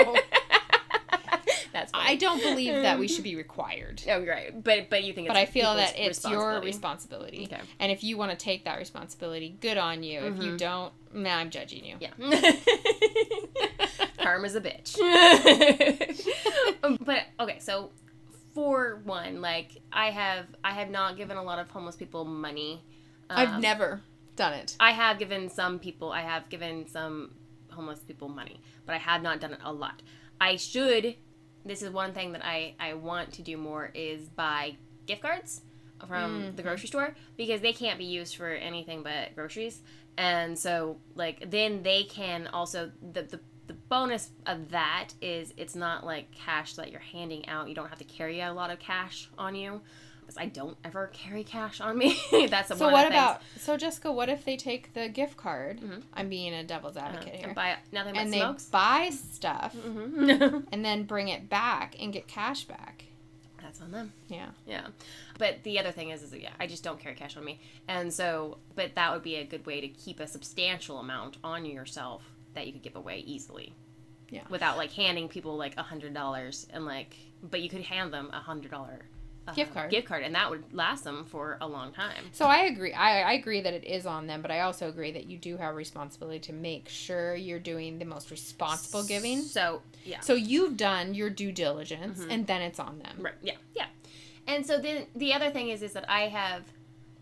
That's 1.74 1.90
funny. 1.90 2.08
I 2.08 2.16
don't 2.16 2.40
believe 2.40 2.74
that 2.82 2.98
we 2.98 3.08
should 3.08 3.24
be 3.24 3.36
required. 3.36 4.02
Oh, 4.08 4.24
right. 4.24 4.62
But 4.62 4.88
but 4.90 5.02
you 5.04 5.12
think 5.12 5.28
But 5.28 5.36
it's 5.36 5.50
I 5.50 5.52
feel 5.52 5.74
that 5.74 5.94
it's 5.98 6.24
your 6.24 6.60
responsibility. 6.60 7.48
Okay. 7.50 7.60
And 7.80 7.90
if 7.90 8.04
you 8.04 8.16
want 8.16 8.30
to 8.30 8.36
take 8.36 8.64
that 8.64 8.78
responsibility, 8.78 9.56
good 9.60 9.76
on 9.76 10.02
you. 10.02 10.20
If 10.20 10.42
you 10.42 10.56
don't, 10.56 10.92
nah, 11.12 11.36
I'm 11.36 11.50
judging 11.50 11.84
you. 11.84 11.96
Yeah. 12.00 12.10
Karma's 14.24 14.54
a 14.54 14.60
bitch. 14.60 14.96
but 17.04 17.22
okay, 17.40 17.58
so 17.60 17.90
for 18.54 19.00
one, 19.04 19.40
like 19.40 19.82
I 19.92 20.10
have 20.10 20.46
I 20.62 20.72
have 20.72 20.90
not 20.90 21.16
given 21.16 21.36
a 21.36 21.42
lot 21.42 21.58
of 21.58 21.70
homeless 21.70 21.96
people 21.96 22.24
money. 22.24 22.82
I've 23.30 23.48
Um, 23.54 23.60
never 23.60 24.00
done 24.36 24.54
it. 24.54 24.76
I 24.80 24.92
have 24.92 25.18
given 25.18 25.48
some 25.48 25.78
people, 25.78 26.10
I 26.12 26.20
have 26.22 26.48
given 26.48 26.86
some 26.88 27.34
homeless 27.70 28.00
people 28.00 28.28
money, 28.28 28.60
but 28.86 28.94
I 28.94 28.98
have 28.98 29.22
not 29.22 29.40
done 29.40 29.52
it 29.52 29.60
a 29.64 29.72
lot. 29.72 30.02
I 30.40 30.56
should. 30.56 31.16
This 31.64 31.82
is 31.82 31.90
one 31.90 32.12
thing 32.12 32.32
that 32.32 32.44
I 32.44 32.74
I 32.78 32.94
want 32.94 33.32
to 33.34 33.42
do 33.42 33.56
more 33.56 33.90
is 33.94 34.28
buy 34.28 34.76
gift 35.06 35.22
cards 35.22 35.62
from 36.06 36.54
the 36.56 36.62
grocery 36.62 36.88
store 36.88 37.14
because 37.36 37.62
they 37.62 37.72
can't 37.72 37.98
be 37.98 38.04
used 38.04 38.36
for 38.36 38.50
anything 38.50 39.02
but 39.02 39.34
groceries. 39.34 39.80
And 40.18 40.58
so 40.58 40.98
like 41.14 41.50
then 41.50 41.82
they 41.82 42.04
can 42.04 42.46
also 42.48 42.90
the 43.12 43.22
the 43.22 43.40
bonus 43.88 44.30
of 44.46 44.70
that 44.70 45.10
is 45.20 45.52
it's 45.56 45.74
not 45.74 46.04
like 46.04 46.30
cash 46.32 46.74
that 46.74 46.90
you're 46.90 47.00
handing 47.00 47.48
out. 47.48 47.68
You 47.68 47.74
don't 47.74 47.88
have 47.88 47.98
to 47.98 48.04
carry 48.04 48.40
a 48.40 48.52
lot 48.52 48.70
of 48.70 48.78
cash 48.78 49.28
on 49.38 49.54
you. 49.54 49.80
Because 50.20 50.38
I 50.38 50.46
don't 50.46 50.78
ever 50.82 51.08
carry 51.12 51.44
cash 51.44 51.82
on 51.82 51.98
me. 51.98 52.18
That's 52.48 52.76
So 52.78 52.88
what 52.88 53.06
about 53.06 53.42
so 53.58 53.76
Jessica? 53.76 54.10
What 54.10 54.30
if 54.30 54.44
they 54.46 54.56
take 54.56 54.94
the 54.94 55.08
gift 55.08 55.36
card? 55.36 55.80
I'm 56.14 56.30
being 56.30 56.54
a 56.54 56.64
devil's 56.64 56.96
Uh, 56.96 57.00
advocate 57.00 57.44
and 57.44 57.54
buy 57.54 57.76
nothing 57.92 58.14
but 58.14 58.22
and 58.22 58.32
they 58.32 58.46
buy 58.70 59.10
stuff 59.10 59.74
hmm 59.74 60.30
and 60.72 60.82
then 60.82 61.02
bring 61.02 61.28
it 61.28 61.50
back 61.50 61.96
and 62.00 62.10
get 62.10 62.26
cash 62.26 62.64
back. 62.64 63.04
That's 63.60 63.80
on 63.82 63.90
them. 63.92 64.12
Yeah. 64.28 64.48
Yeah. 64.66 64.86
But 65.38 65.62
the 65.62 65.78
other 65.78 65.90
thing 65.90 66.10
is, 66.10 66.22
is 66.22 66.34
yeah, 66.34 66.50
I 66.60 66.66
just 66.66 66.84
don't 66.84 66.98
carry 66.98 67.14
cash 67.14 67.36
on 67.36 67.44
me. 67.44 67.60
And 67.88 68.12
so, 68.12 68.58
but 68.76 68.94
that 68.94 69.12
would 69.12 69.22
be 69.22 69.36
a 69.36 69.44
good 69.44 69.66
way 69.66 69.80
to 69.80 69.88
keep 69.88 70.20
a 70.20 70.26
substantial 70.26 70.98
amount 70.98 71.38
on 71.42 71.64
yourself 71.66 72.22
that 72.54 72.66
you 72.66 72.72
could 72.72 72.82
give 72.82 72.96
away 72.96 73.22
easily. 73.26 73.74
Yeah. 74.30 74.42
Without 74.50 74.76
like 74.76 74.92
handing 74.92 75.28
people 75.28 75.56
like 75.56 75.76
a 75.76 75.82
hundred 75.82 76.14
dollars 76.14 76.66
and 76.72 76.84
like, 76.84 77.14
but 77.42 77.60
you 77.60 77.68
could 77.68 77.82
hand 77.82 78.12
them 78.12 78.30
a 78.32 78.40
hundred 78.40 78.70
dollar 78.70 79.00
uh, 79.46 79.52
Gift 79.52 79.74
card. 79.74 79.90
gift 79.90 80.08
card, 80.08 80.22
and 80.22 80.34
that 80.34 80.48
would 80.48 80.64
last 80.72 81.04
them 81.04 81.26
for 81.26 81.58
a 81.60 81.68
long 81.68 81.92
time. 81.92 82.24
So 82.32 82.46
I 82.46 82.60
agree. 82.60 82.94
I, 82.94 83.20
I 83.20 83.32
agree 83.34 83.60
that 83.60 83.74
it 83.74 83.84
is 83.84 84.06
on 84.06 84.26
them, 84.26 84.40
but 84.40 84.50
I 84.50 84.60
also 84.60 84.88
agree 84.88 85.12
that 85.12 85.26
you 85.26 85.36
do 85.36 85.58
have 85.58 85.74
a 85.74 85.76
responsibility 85.76 86.38
to 86.40 86.52
make 86.52 86.88
sure 86.88 87.34
you're 87.34 87.58
doing 87.58 87.98
the 87.98 88.06
most 88.06 88.30
responsible 88.30 89.04
giving. 89.04 89.42
So 89.42 89.82
yeah. 90.04 90.20
So 90.20 90.34
you've 90.34 90.76
done 90.76 91.14
your 91.14 91.28
due 91.30 91.52
diligence, 91.52 92.24
and 92.28 92.46
then 92.46 92.62
it's 92.62 92.80
on 92.80 92.98
them. 93.00 93.18
Right. 93.20 93.34
Yeah. 93.42 93.56
Yeah. 93.74 93.86
And 94.46 94.64
so 94.66 94.78
then 94.78 95.06
the 95.14 95.34
other 95.34 95.50
thing 95.50 95.68
is 95.68 95.82
is 95.82 95.92
that 95.92 96.08
I 96.08 96.22
have 96.22 96.62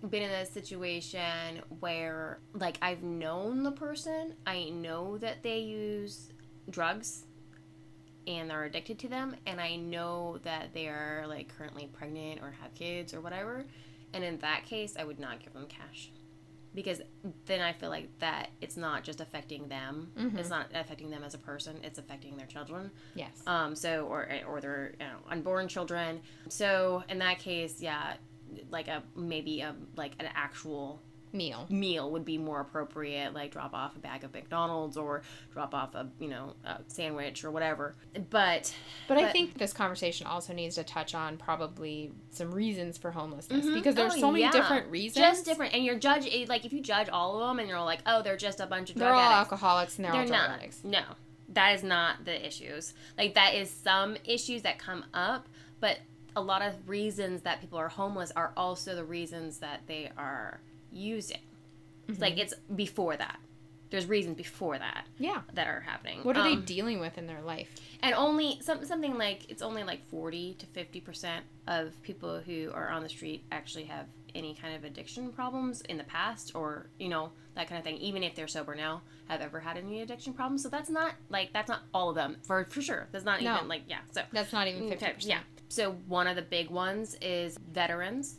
been 0.09 0.23
in 0.23 0.31
a 0.31 0.47
situation 0.47 1.63
where 1.81 2.39
like 2.55 2.79
I've 2.83 3.03
known 3.03 3.63
the 3.63 3.73
person, 3.73 4.35
I 4.47 4.69
know 4.71 5.19
that 5.19 5.43
they 5.43 5.59
use 5.59 6.31
drugs 6.71 7.25
and 8.27 8.51
they're 8.51 8.65
addicted 8.65 8.99
to 9.01 9.09
them 9.09 9.35
and 9.47 9.61
I 9.61 9.77
know 9.77 10.39
that 10.45 10.73
they 10.75 10.89
are 10.89 11.25
like 11.29 11.57
currently 11.57 11.87
pregnant 11.93 12.41
or 12.43 12.53
have 12.61 12.75
kids 12.75 13.15
or 13.15 13.21
whatever. 13.21 13.65
And 14.15 14.23
in 14.23 14.39
that 14.39 14.65
case, 14.65 14.95
I 14.99 15.05
would 15.05 15.19
not 15.19 15.41
give 15.43 15.53
them 15.55 15.67
cash. 15.69 16.11
Because 16.75 17.03
then 17.45 17.61
I 17.61 17.73
feel 17.75 17.91
like 17.91 18.09
that 18.21 18.49
it's 18.63 18.79
not 18.79 19.05
just 19.05 19.21
affecting 19.21 19.69
them. 19.69 20.11
It's 20.39 20.49
not 20.49 20.69
affecting 20.75 21.11
them 21.11 21.23
as 21.23 21.35
a 21.35 21.39
person. 21.39 21.77
It's 21.83 21.99
affecting 21.99 22.37
their 22.39 22.47
children 22.47 22.91
Yes. 23.15 23.43
um 23.47 23.75
so 23.77 24.07
or 24.07 24.27
or 24.49 24.61
their 24.61 24.93
you 24.99 25.07
know, 25.07 25.17
unborn 25.31 25.69
children 25.69 26.21
so 26.49 27.03
in 27.11 27.19
that 27.19 27.39
case 27.39 27.83
yeah 27.83 28.15
like 28.71 28.89
a 28.89 29.03
maybe 29.17 29.61
a 29.61 29.75
like 29.97 30.13
an 30.19 30.29
actual 30.35 31.01
Meal. 31.35 31.67
meal 31.71 32.11
would 32.11 32.27
be 32.27 32.37
more 32.37 32.61
appropriate 32.61 33.33
like 33.33 33.53
drop 33.53 33.73
off 33.73 33.97
a 33.97 33.99
bag 33.99 34.23
of 34.23 34.35
mcdonald's 34.35 34.99
or 34.99 35.23
drop 35.51 35.73
off 35.75 35.95
a 35.95 36.07
you 36.21 36.29
know 36.29 36.53
a 36.67 36.81
sandwich 36.89 37.43
or 37.43 37.51
whatever 37.51 37.95
but 38.29 38.75
But, 39.09 39.17
I 39.17 39.33
think 39.33 39.57
this 39.57 39.73
conversation 39.73 40.27
also 40.27 40.53
needs 40.53 40.75
to 40.75 40.85
touch 40.85 41.15
on 41.15 41.39
probably 41.39 42.13
some 42.29 42.51
reasons 42.53 42.99
for 42.99 43.11
homelessness 43.13 43.65
mm-hmm. 43.65 43.75
because 43.75 43.95
there's 43.95 44.13
Oh, 44.17 44.21
so 44.21 44.31
many 44.31 44.45
yeah. 44.45 44.51
different 44.51 44.91
reasons. 44.91 45.17
just 45.25 45.47
different 45.47 45.73
and 45.73 45.83
you're 45.83 45.99
judge 45.99 46.29
like 46.49 46.67
if 46.67 46.73
you 46.75 46.83
judge 46.83 47.09
all 47.09 47.41
of 47.41 47.49
them 47.49 47.59
and 47.61 47.67
you're 47.67 47.81
like 47.81 48.01
oh 48.05 48.21
they're 48.21 48.37
just 48.37 48.61
a 48.61 48.67
bunch 48.67 48.91
of 48.91 48.97
They're 48.97 49.09
all 49.15 49.19
addicts 49.19 49.53
alcoholics 49.53 49.97
and 49.97 50.05
they're, 50.05 50.13
they're 50.13 50.27
drug 50.27 50.39
not 50.39 50.51
addicts. 50.59 50.85
no 50.85 51.01
that 51.49 51.75
is 51.77 51.83
not 51.83 52.27
the 52.27 52.47
issues 52.47 52.93
like 53.17 53.33
that 53.37 53.55
is 53.55 53.71
some 53.71 54.19
issues 54.27 54.61
that 54.63 54.79
come 54.79 55.03
up 55.15 55.49
but 55.81 55.97
a 56.37 56.41
lot 56.41 56.63
of 56.63 56.75
reasons 56.89 57.43
that 57.43 57.61
people 57.61 57.79
are 57.79 57.89
homeless 57.89 58.33
are 58.37 58.53
also 58.57 58.95
the 58.95 59.05
reasons 59.05 59.59
that 59.59 59.81
they 59.87 60.11
are 60.17 60.61
using 60.93 61.41
it's 62.09 62.21
like 62.21 62.37
it's 62.39 62.53
before 62.75 63.17
that 63.17 63.39
there's 63.91 64.07
reasons 64.07 64.37
before 64.37 64.79
that 64.79 65.07
Yeah. 65.19 65.43
that 65.55 65.67
are 65.67 65.81
happening 65.81 66.21
What 66.23 66.37
are 66.37 66.43
they 66.43 66.55
Um, 66.55 66.65
dealing 66.65 66.99
with 67.01 67.19
in 67.19 67.27
their 67.27 67.43
life? 67.43 67.75
and 68.03 68.15
only 68.15 68.59
some, 68.61 68.85
something 68.85 69.17
like 69.19 69.49
it's 69.51 69.63
only 69.63 69.85
like 69.85 70.05
40 70.09 70.55
to 70.55 70.67
50 70.67 71.01
percent 71.01 71.45
of 71.67 72.01
people 72.03 72.41
who 72.41 72.71
are 72.75 72.89
on 72.91 73.03
the 73.03 73.09
street 73.09 73.45
actually 73.53 73.85
have 73.85 74.07
any 74.35 74.55
kind 74.55 74.75
of 74.75 74.85
addiction 74.85 75.31
problems 75.31 75.83
in 75.83 75.99
the 75.99 76.05
past 76.05 76.53
or 76.55 76.87
you 76.99 77.09
know 77.09 77.31
that 77.55 77.69
kind 77.69 77.79
of 77.79 77.85
thing 77.85 77.99
even 77.99 78.23
if 78.23 78.35
they're 78.35 78.49
sober 78.49 78.75
now 78.75 79.03
have 79.29 79.43
ever 79.43 79.61
had 79.61 79.77
any 79.77 80.01
addiction 80.01 80.33
problems 80.33 80.63
so 80.63 80.69
that's 80.71 80.89
not 80.91 81.13
like 81.29 81.53
that's 81.53 81.69
not 81.69 81.83
all 81.93 82.09
of 82.09 82.15
them 82.15 82.37
for 82.43 82.65
for 82.71 82.81
sure 82.81 83.09
that's 83.13 83.27
not 83.27 83.43
No. 83.43 83.55
even 83.57 83.69
like 83.69 83.83
yeah 83.87 83.99
so 84.11 84.23
That's 84.33 84.53
not 84.53 84.67
even 84.69 84.85
50%. 84.89 84.93
okay, 84.95 85.15
yeah 85.21 85.41
so 85.73 85.93
one 86.07 86.27
of 86.27 86.37
the 86.37 86.43
big 86.43 86.71
ones 86.71 87.17
is 87.21 87.57
veterans 87.73 88.39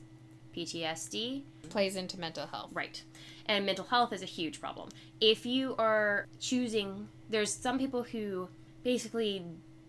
ptsd 0.56 1.44
Plays 1.70 1.96
into 1.96 2.20
mental 2.20 2.46
health. 2.46 2.70
Right. 2.74 3.02
And 3.46 3.66
mental 3.66 3.86
health 3.86 4.14
is 4.14 4.22
a 4.22 4.28
huge 4.28 4.60
problem. 4.60 4.90
If 5.20 5.46
you 5.46 5.76
are 5.78 6.28
choosing, 6.40 7.08
there's 7.30 7.54
some 7.54 7.80
people 7.80 8.04
who 8.04 8.50
basically 8.84 9.44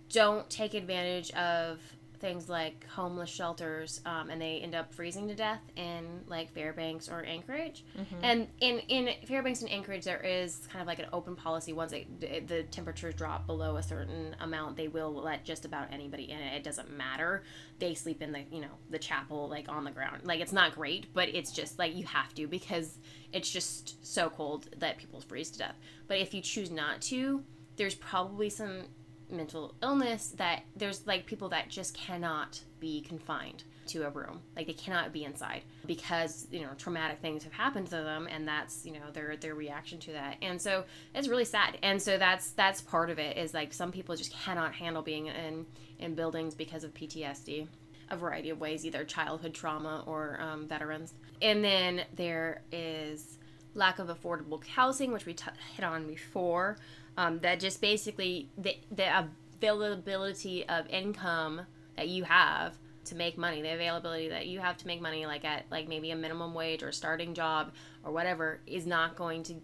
don't 0.09 0.49
take 0.49 0.75
advantage 0.75 1.31
of 1.33 1.81
things 2.25 2.49
like 2.49 2.87
homeless 2.89 3.29
shelters 3.29 4.01
um, 4.07 4.31
and 4.31 4.41
they 4.41 4.59
end 4.61 4.75
up 4.75 4.91
freezing 4.95 5.29
to 5.29 5.35
death 5.35 5.61
in 5.77 6.23
like 6.27 6.51
Fairbanks 6.55 7.07
or 7.07 7.23
Anchorage. 7.23 7.85
And 8.23 8.49
in, 8.61 8.79
in 8.89 9.11
Fairbanks 9.27 9.61
and 9.61 9.71
Anchorage, 9.71 10.05
there 10.05 10.21
is 10.21 10.67
kind 10.73 10.81
of 10.81 10.87
like 10.87 10.99
an 11.01 11.05
open 11.13 11.37
policy. 11.37 11.75
Once 11.75 11.93
it, 11.93 12.49
the 12.49 12.63
temperatures 12.63 13.15
drop 13.15 13.47
below 13.47 13.77
a 13.77 13.83
certain 13.83 14.35
amount, 14.41 14.79
they 14.79 14.89
will 14.89 15.13
let 15.13 15.45
just 15.45 15.67
about 15.67 15.93
anybody 15.93 16.31
in 16.31 16.39
it. 16.39 16.57
It 16.57 16.65
doesn't 16.65 16.97
matter. 16.97 17.43
They 17.79 17.93
sleep 17.93 18.23
in 18.23 18.33
the, 18.33 18.41
you 18.51 18.63
know, 18.63 18.75
the 18.89 18.99
chapel, 18.99 19.47
like 19.51 19.69
on 19.69 19.85
the 19.85 19.91
ground. 19.91 20.23
Like 20.25 20.41
it's 20.41 20.53
not 20.53 20.75
great, 20.75 21.13
but 21.13 21.29
it's 21.29 21.53
just 21.53 21.79
like 21.79 21.95
you 21.95 22.07
have 22.07 22.35
to 22.37 22.47
because 22.47 22.97
it's 23.35 23.51
just 23.51 24.03
so 24.03 24.31
cold 24.31 24.71
that 24.79 24.97
people 24.97 25.21
freeze 25.21 25.51
to 25.51 25.59
death. 25.59 25.77
But 26.09 26.21
if 26.21 26.33
you 26.33 26.41
choose 26.41 26.71
not 26.71 27.03
to, 27.03 27.45
there's 27.77 27.95
probably 27.95 28.49
some 28.49 28.85
mental 29.31 29.75
illness 29.83 30.35
that 30.37 30.63
there's 30.77 31.07
like 31.07 31.27
people 31.27 31.49
that 31.51 31.69
just 31.69 31.95
cannot 31.97 32.61
be 32.81 33.01
confined 33.03 33.65
to 33.87 34.07
a 34.07 34.11
room. 34.11 34.41
Like 34.57 34.67
they 34.67 34.73
cannot 34.73 35.13
be 35.13 35.25
inside 35.25 35.63
because 35.87 36.47
you 36.51 36.61
know 36.61 36.71
traumatic 36.79 37.21
things 37.21 37.45
have 37.45 37.53
happened 37.53 37.87
to 37.89 37.97
them 37.97 38.29
and 38.31 38.47
that's 38.47 38.85
you 38.85 38.93
know 38.93 39.11
their 39.13 39.37
their 39.37 39.55
reaction 39.55 39.99
to 40.01 40.13
that. 40.13 40.37
And 40.43 40.61
so 40.61 40.85
it's 41.15 41.29
really 41.29 41.45
sad. 41.45 41.79
And 41.83 42.01
so 42.01 42.19
that's 42.19 42.51
that's 42.51 42.81
part 42.81 43.11
of 43.11 43.19
it 43.19 43.37
is 43.37 43.55
like 43.55 43.73
some 43.73 43.93
people 43.93 44.17
just 44.17 44.33
cannot 44.33 44.75
handle 44.75 45.03
being 45.03 45.27
in 45.27 45.67
in 45.99 46.15
buildings 46.15 46.55
because 46.55 46.83
of 46.83 46.93
ptsd 46.93 47.69
a 48.11 48.17
variety 48.17 48.51
of 48.51 48.61
ways 48.61 48.85
either 48.85 49.05
childhood 49.05 49.55
trauma 49.55 50.05
or 50.07 50.39
um, 50.41 50.69
veterans. 50.69 51.15
And 51.41 51.65
then 51.65 52.03
there 52.15 52.63
is 52.73 53.39
lack 53.75 53.99
of 53.99 54.09
affordable 54.09 54.65
housing 54.65 55.13
which 55.13 55.27
we 55.27 55.35
t- 55.35 55.51
hit 55.75 55.85
on 55.85 56.07
before 56.07 56.77
um, 57.17 57.39
that 57.41 57.61
just 57.61 57.81
basically 57.81 58.49
the, 58.59 58.77
the 58.91 59.27
availability 59.59 60.69
of 60.69 60.87
income 60.89 61.63
that 61.97 62.09
you 62.09 62.25
have 62.25 62.77
to 63.05 63.15
make 63.15 63.37
money 63.37 63.61
the 63.61 63.73
availability 63.73 64.29
that 64.29 64.47
you 64.47 64.61
have 64.61 64.77
to 64.79 64.87
make 64.87 65.01
money 65.01 65.27
like 65.27 65.45
at 65.45 65.65
like 65.71 65.87
maybe 65.89 66.11
a 66.11 66.17
minimum 66.17 66.55
wage 66.55 66.83
or 66.83 66.91
starting 66.91 67.35
job 67.35 67.73
or 68.03 68.13
whatever 68.13 68.61
is 68.67 68.87
not 68.87 69.15
going 69.15 69.43
to 69.43 69.55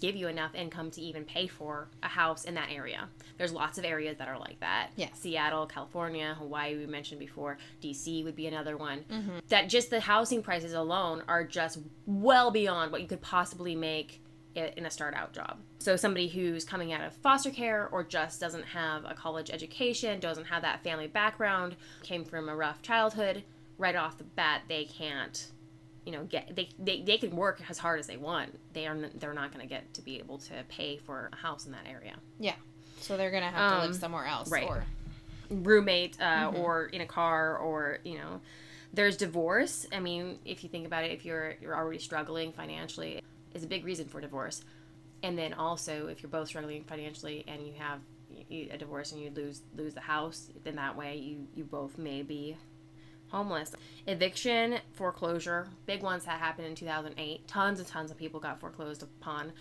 give 0.00 0.16
you 0.16 0.28
enough 0.28 0.54
income 0.54 0.90
to 0.90 1.00
even 1.00 1.24
pay 1.24 1.46
for 1.46 1.88
a 2.02 2.08
house 2.08 2.44
in 2.44 2.54
that 2.54 2.70
area. 2.70 3.06
There's 3.36 3.52
lots 3.52 3.76
of 3.76 3.84
areas 3.84 4.16
that 4.16 4.28
are 4.28 4.38
like 4.38 4.58
that. 4.60 4.90
Yes. 4.96 5.10
seattle 5.18 5.66
california 5.66 6.34
hawaii 6.38 6.76
we 6.76 6.86
mentioned 6.86 7.20
before. 7.20 7.58
Dc 7.82 8.24
would 8.24 8.36
be 8.36 8.46
another 8.46 8.76
one. 8.76 9.04
That 9.48 9.68
just 9.68 9.90
the 9.90 10.00
housing 10.00 10.42
prices 10.42 10.72
alone 10.72 11.22
are 11.28 11.44
just 11.44 11.78
well 12.06 12.50
beyond 12.50 12.92
what 12.92 13.02
you 13.02 13.06
could 13.08 13.22
possibly 13.22 13.74
make 13.74 14.22
in 14.54 14.84
a 14.86 14.90
start 14.90 15.14
out 15.14 15.32
job. 15.32 15.58
So 15.78 15.96
somebody 15.96 16.28
who's 16.28 16.64
coming 16.64 16.92
out 16.92 17.02
of 17.02 17.14
foster 17.14 17.50
care 17.50 17.88
or 17.92 18.02
just 18.04 18.40
doesn't 18.40 18.64
have 18.64 19.04
a 19.04 19.14
college 19.14 19.50
education, 19.50 20.18
doesn't 20.20 20.46
have 20.46 20.62
that 20.62 20.82
family 20.82 21.06
background, 21.06 21.76
came 22.02 22.24
from 22.24 22.48
a 22.48 22.56
rough 22.56 22.82
childhood, 22.82 23.44
right 23.78 23.96
off 23.96 24.18
the 24.18 24.24
bat 24.24 24.62
they 24.68 24.84
can't 24.84 25.46
you 26.06 26.12
know 26.12 26.24
get 26.24 26.54
they, 26.56 26.68
they, 26.78 27.02
they 27.02 27.18
can 27.18 27.36
work 27.36 27.60
as 27.68 27.78
hard 27.78 28.00
as 28.00 28.06
they 28.06 28.16
want. 28.16 28.58
They 28.72 28.86
are 28.86 28.96
they're 29.16 29.34
not 29.34 29.52
going 29.52 29.62
to 29.62 29.68
get 29.68 29.92
to 29.94 30.02
be 30.02 30.18
able 30.18 30.38
to 30.38 30.54
pay 30.68 30.96
for 30.96 31.30
a 31.32 31.36
house 31.36 31.66
in 31.66 31.72
that 31.72 31.86
area. 31.88 32.14
Yeah. 32.38 32.54
So 33.00 33.16
they're 33.16 33.30
going 33.30 33.42
to 33.42 33.48
have 33.50 33.70
to 33.70 33.76
Um, 33.78 33.86
live 33.88 33.96
somewhere 33.96 34.26
else. 34.26 34.50
right. 34.50 34.66
Or, 34.68 34.84
roommate 35.50 36.20
uh, 36.20 36.52
or 36.54 36.86
in 36.86 37.00
a 37.00 37.06
car 37.06 37.56
or 37.58 37.98
you 38.04 38.16
know 38.16 38.40
there's 38.94 39.16
divorce 39.16 39.84
i 39.92 39.98
mean 39.98 40.38
if 40.44 40.62
you 40.62 40.68
think 40.70 40.86
about 40.86 41.02
it 41.02 41.10
if 41.10 41.24
you're 41.24 41.54
you're 41.60 41.74
already 41.74 41.98
struggling 41.98 42.52
financially 42.52 43.20
is 43.54 43.64
a 43.64 43.66
big 43.66 43.84
reason 43.84 44.06
for 44.06 44.20
divorce. 44.20 44.64
And 45.22 45.38
then 45.38 45.52
also 45.52 46.06
if 46.08 46.22
you're 46.22 46.30
both 46.30 46.48
struggling 46.48 46.84
financially 46.84 47.44
and 47.46 47.66
you 47.66 47.74
have 47.78 48.00
a 48.50 48.76
divorce 48.78 49.12
and 49.12 49.20
you 49.20 49.30
lose 49.30 49.62
lose 49.76 49.92
the 49.92 50.00
house 50.00 50.50
then 50.62 50.76
that 50.76 50.96
way 50.96 51.16
you 51.16 51.46
you 51.54 51.64
both 51.64 51.98
may 51.98 52.22
be 52.22 52.56
homeless. 53.28 53.72
Eviction 54.06 54.78
foreclosure 54.92 55.68
big 55.86 56.02
ones 56.02 56.24
that 56.24 56.38
happened 56.38 56.66
in 56.66 56.74
2008 56.74 57.46
tons 57.46 57.78
and 57.78 57.88
tons 57.88 58.10
of 58.10 58.16
people 58.16 58.40
got 58.40 58.60
foreclosed 58.60 59.02
upon. 59.02 59.52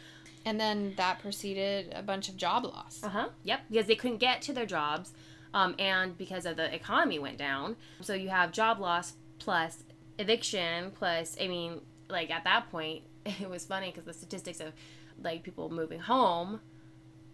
And 0.45 0.59
then 0.59 0.93
that 0.97 1.19
preceded 1.19 1.91
a 1.93 2.01
bunch 2.01 2.29
of 2.29 2.37
job 2.37 2.63
loss. 2.63 3.03
uh-huh. 3.03 3.29
Yep 3.43 3.61
because 3.69 3.87
they 3.87 3.95
couldn't 3.95 4.17
get 4.17 4.41
to 4.43 4.53
their 4.53 4.65
jobs 4.65 5.11
um, 5.53 5.75
and 5.79 6.17
because 6.17 6.45
of 6.45 6.55
the 6.55 6.73
economy 6.73 7.19
went 7.19 7.37
down. 7.37 7.75
So 8.01 8.13
you 8.13 8.29
have 8.29 8.51
job 8.51 8.79
loss 8.79 9.13
plus 9.39 9.83
eviction 10.19 10.91
plus 10.91 11.37
i 11.41 11.47
mean 11.47 11.79
like 12.09 12.29
at 12.29 12.43
that 12.43 12.69
point 12.69 13.01
it 13.41 13.49
was 13.49 13.65
funny 13.65 13.87
because 13.87 14.03
the 14.05 14.13
statistics 14.13 14.59
of 14.59 14.73
like 15.21 15.43
people 15.43 15.69
moving 15.69 15.99
home 15.99 16.59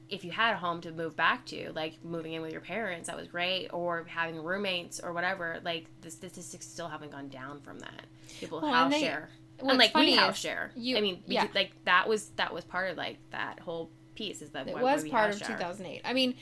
if 0.07 0.23
you 0.23 0.31
had 0.31 0.53
a 0.53 0.57
home 0.57 0.81
to 0.81 0.91
move 0.91 1.15
back 1.15 1.45
to 1.47 1.71
like 1.73 1.93
moving 2.03 2.33
in 2.33 2.41
with 2.41 2.51
your 2.51 2.61
parents 2.61 3.07
that 3.07 3.17
was 3.17 3.27
great 3.27 3.67
or 3.73 4.05
having 4.07 4.41
roommates 4.43 4.99
or 4.99 5.13
whatever 5.13 5.59
like 5.63 5.85
the 6.01 6.11
statistics 6.11 6.65
still 6.67 6.87
haven't 6.87 7.11
gone 7.11 7.27
down 7.29 7.59
from 7.61 7.79
that 7.79 8.05
people 8.39 8.61
Well, 8.61 8.71
house 8.71 8.91
they- 8.91 8.99
share 9.01 9.29
what's 9.59 9.69
and 9.71 9.79
like 9.79 9.95
we 9.95 10.13
house 10.15 10.37
share 10.37 10.71
you- 10.75 10.97
i 10.97 11.01
mean 11.01 11.23
yeah. 11.27 11.47
like 11.55 11.71
that 11.85 12.07
was 12.07 12.29
that 12.35 12.53
was 12.53 12.63
part 12.65 12.91
of 12.91 12.97
like 12.97 13.17
that 13.31 13.59
whole 13.59 13.89
piece 14.15 14.41
is 14.41 14.49
that 14.51 14.67
It 14.67 14.77
was 14.79 15.03
part 15.09 15.31
of 15.33 15.39
share. 15.39 15.47
2008. 15.57 16.01
I 16.05 16.13
mean, 16.13 16.35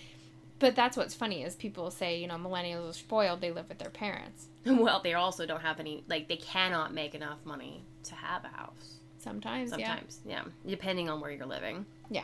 but 0.60 0.75
that's 0.75 0.95
what's 0.95 1.15
funny 1.15 1.41
is 1.41 1.55
people 1.55 1.89
say, 1.89 2.19
you 2.19 2.27
know, 2.27 2.36
millennials 2.36 2.88
are 2.91 2.93
spoiled. 2.93 3.41
They 3.41 3.50
live 3.51 3.67
with 3.67 3.79
their 3.79 3.89
parents. 3.89 4.45
Well, 4.67 5.01
they 5.03 5.15
also 5.15 5.48
don't 5.48 5.62
have 5.62 5.79
any 5.79 6.03
like 6.07 6.27
they 6.27 6.38
cannot 6.38 6.93
make 6.93 7.15
enough 7.15 7.39
money 7.45 7.83
to 8.03 8.13
have 8.13 8.45
a 8.45 8.50
house. 8.50 9.00
Sometimes, 9.24 9.72
yeah. 9.77 9.88
Sometimes, 9.88 10.20
yeah, 10.25 10.44
depending 10.68 11.10
on 11.10 11.22
where 11.22 11.32
you're 11.32 11.46
living. 11.46 11.86
Yeah. 12.10 12.24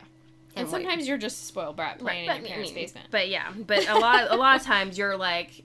And, 0.56 0.66
what- 0.66 0.70
sometimes 0.82 1.06
you're 1.08 1.16
just 1.18 1.42
a 1.42 1.46
spoiled 1.46 1.76
brat 1.76 1.98
playing 1.98 2.26
but, 2.26 2.36
in 2.38 2.42
your 2.42 2.48
I 2.50 2.52
parents' 2.54 2.74
mean, 2.74 2.84
basement. 2.84 3.06
But 3.10 3.28
yeah, 3.28 3.52
but 3.66 3.88
a 3.88 3.98
lot 3.98 4.30
a 4.30 4.36
lot 4.36 4.56
of 4.56 4.62
times 4.66 4.98
you're 4.98 5.16
like 5.16 5.64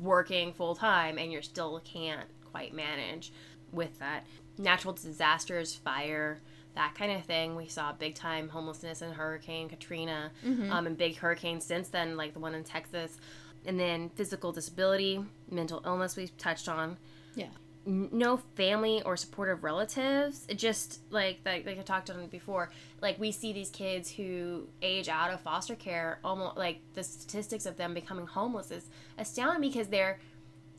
working 0.00 0.52
full 0.52 0.74
time 0.74 1.16
and 1.18 1.32
you 1.32 1.40
still 1.42 1.80
can't 1.84 2.28
quite 2.50 2.74
manage 2.74 3.32
with 3.72 3.98
that. 4.00 4.24
Natural 4.58 4.94
disasters, 4.94 5.74
fire, 5.74 6.40
that 6.74 6.94
kind 6.94 7.12
of 7.12 7.24
thing. 7.24 7.56
We 7.56 7.68
saw 7.68 7.92
big 7.92 8.14
time 8.14 8.48
homelessness 8.48 9.00
in 9.02 9.12
Hurricane 9.12 9.68
Katrina, 9.68 10.30
Mm-hmm. 10.44 10.72
um, 10.72 10.86
and 10.86 10.96
big 10.98 11.16
hurricanes 11.16 11.64
since 11.64 11.88
then, 11.88 12.16
like 12.16 12.32
the 12.32 12.38
one 12.40 12.54
in 12.54 12.64
Texas, 12.64 13.18
and 13.64 13.78
then 13.78 14.08
physical 14.10 14.50
disability, 14.52 15.24
mental 15.50 15.82
illness. 15.86 16.16
We've 16.16 16.36
touched 16.36 16.68
on. 16.68 16.96
Yeah. 17.34 17.46
No 17.86 18.38
family 18.56 19.02
or 19.02 19.16
supportive 19.16 19.62
relatives. 19.62 20.44
It 20.48 20.58
just 20.58 21.00
like 21.10 21.38
like, 21.44 21.64
like 21.64 21.78
I 21.78 21.82
talked 21.82 22.10
on 22.10 22.26
before. 22.26 22.70
Like 23.00 23.18
we 23.18 23.32
see 23.32 23.52
these 23.52 23.70
kids 23.70 24.10
who 24.10 24.68
age 24.82 25.08
out 25.08 25.30
of 25.30 25.40
foster 25.40 25.74
care. 25.74 26.18
Almost 26.24 26.56
like 26.56 26.80
the 26.94 27.04
statistics 27.04 27.64
of 27.64 27.76
them 27.76 27.94
becoming 27.94 28.26
homeless 28.26 28.70
is 28.70 28.88
astounding 29.18 29.60
because 29.60 29.88
they're 29.88 30.18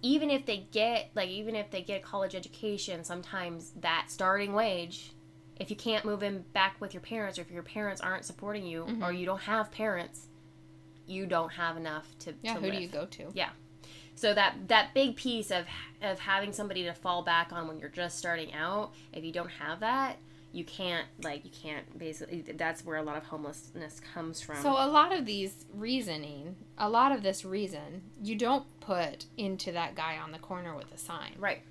even 0.02 0.30
if 0.30 0.46
they 0.46 0.68
get 0.72 1.10
like 1.16 1.30
even 1.30 1.56
if 1.56 1.72
they 1.72 1.82
get 1.82 2.02
a 2.02 2.04
college 2.04 2.36
education, 2.36 3.04
sometimes 3.04 3.72
that 3.82 4.06
starting 4.10 4.54
wage, 4.54 5.14
if 5.60 5.70
you 5.70 5.76
can't 5.76 6.06
move 6.06 6.24
in 6.24 6.44
back 6.54 6.80
with 6.80 6.94
your 6.94 7.02
parents 7.02 7.40
or 7.40 7.42
if 7.42 7.52
your 7.52 7.64
parents 7.64 8.02
aren't 8.02 8.26
supporting 8.26 8.66
you 8.66 8.84
or 8.84 8.88
mm-hmm. 8.88 9.16
you 9.16 9.26
don't 9.26 9.42
have 9.42 9.72
parents, 9.72 10.28
you 11.08 11.26
don't 11.26 11.52
have 11.54 11.78
enough 11.78 12.08
to 12.20 12.34
yeah, 12.42 12.54
to 12.54 12.60
who 12.60 12.72
do 12.72 12.78
you 12.78 12.88
go 12.88 13.06
to? 13.06 13.32
Yeah. 13.34 13.50
So 14.16 14.34
that 14.34 14.68
that 14.68 14.94
big 14.94 15.16
piece 15.16 15.52
of 15.52 15.66
of 16.02 16.20
having 16.20 16.52
somebody 16.52 16.84
to 16.84 16.94
fall 16.94 17.24
back 17.24 17.52
on 17.52 17.68
when 17.68 17.80
you're 17.80 17.90
just 17.90 18.18
starting 18.18 18.54
out, 18.54 18.94
if 19.14 19.24
you 19.24 19.32
don't 19.32 19.52
have 19.52 19.80
that, 19.82 20.18
you 20.52 20.64
can't 20.64 21.06
like 21.24 21.46
you 21.46 21.52
can't 21.52 21.98
basically 21.98 22.42
that's 22.42 22.84
where 22.84 22.98
a 22.98 23.04
lot 23.04 23.18
of 23.18 23.24
homelessness 23.26 24.02
comes 24.14 24.42
from. 24.42 24.58
So 24.58 24.72
a 24.72 24.88
lot 24.88 25.16
of 25.16 25.26
these 25.26 25.66
reasoning, 25.74 26.56
a 26.78 26.90
lot 26.90 27.12
of 27.12 27.22
this 27.22 27.46
reason, 27.46 28.02
you 28.22 28.36
don't 28.36 28.66
put 28.80 29.26
into 29.38 29.72
that 29.74 29.96
guy 29.96 30.18
on 30.18 30.32
the 30.32 30.40
corner 30.40 30.76
with 30.76 30.92
a 30.94 30.98
sign. 30.98 31.34
right. 31.38 31.62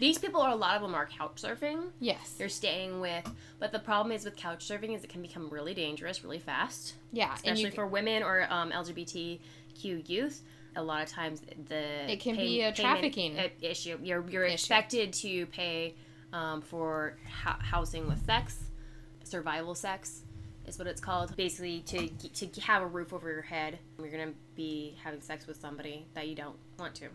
These 0.00 0.18
people 0.18 0.40
are 0.40 0.50
a 0.50 0.56
lot 0.56 0.74
of 0.74 0.82
them 0.82 0.92
are 0.92 1.06
couch 1.06 1.36
surfing. 1.36 1.90
Yes. 2.00 2.34
They're 2.36 2.48
staying 2.48 3.00
with 3.00 3.30
but 3.60 3.70
the 3.70 3.78
problem 3.78 4.10
is 4.10 4.24
with 4.24 4.34
couch 4.34 4.66
surfing 4.68 4.96
is 4.96 5.04
it 5.04 5.10
can 5.10 5.22
become 5.22 5.48
really 5.48 5.72
dangerous 5.72 6.24
really 6.24 6.40
fast. 6.40 6.94
Yeah, 7.12 7.32
especially 7.34 7.66
you, 7.66 7.70
for 7.70 7.86
women 7.86 8.24
or 8.24 8.48
um, 8.50 8.72
LGBTQ 8.72 10.08
youth. 10.08 10.42
A 10.76 10.82
lot 10.82 11.02
of 11.02 11.08
times, 11.08 11.40
the 11.68 12.10
It 12.12 12.20
can 12.20 12.36
pay- 12.36 12.46
be 12.46 12.60
a 12.62 12.72
trafficking 12.72 13.38
issue. 13.60 13.98
You're 14.02 14.28
you're 14.28 14.44
issue. 14.44 14.54
expected 14.54 15.12
to 15.14 15.46
pay 15.46 15.94
um, 16.32 16.60
for 16.62 17.16
ho- 17.44 17.58
housing 17.60 18.08
with 18.08 18.24
sex, 18.26 18.58
survival 19.22 19.74
sex 19.74 20.22
is 20.66 20.78
what 20.78 20.88
it's 20.88 21.00
called. 21.00 21.36
Basically, 21.36 21.80
to 21.82 22.08
to 22.48 22.60
have 22.62 22.82
a 22.82 22.86
roof 22.86 23.12
over 23.12 23.30
your 23.30 23.42
head, 23.42 23.78
you're 23.98 24.10
gonna 24.10 24.32
be 24.56 24.96
having 25.04 25.20
sex 25.20 25.46
with 25.46 25.60
somebody 25.60 26.06
that 26.14 26.26
you 26.28 26.34
don't 26.34 26.56
want 26.78 26.94
to. 26.96 27.06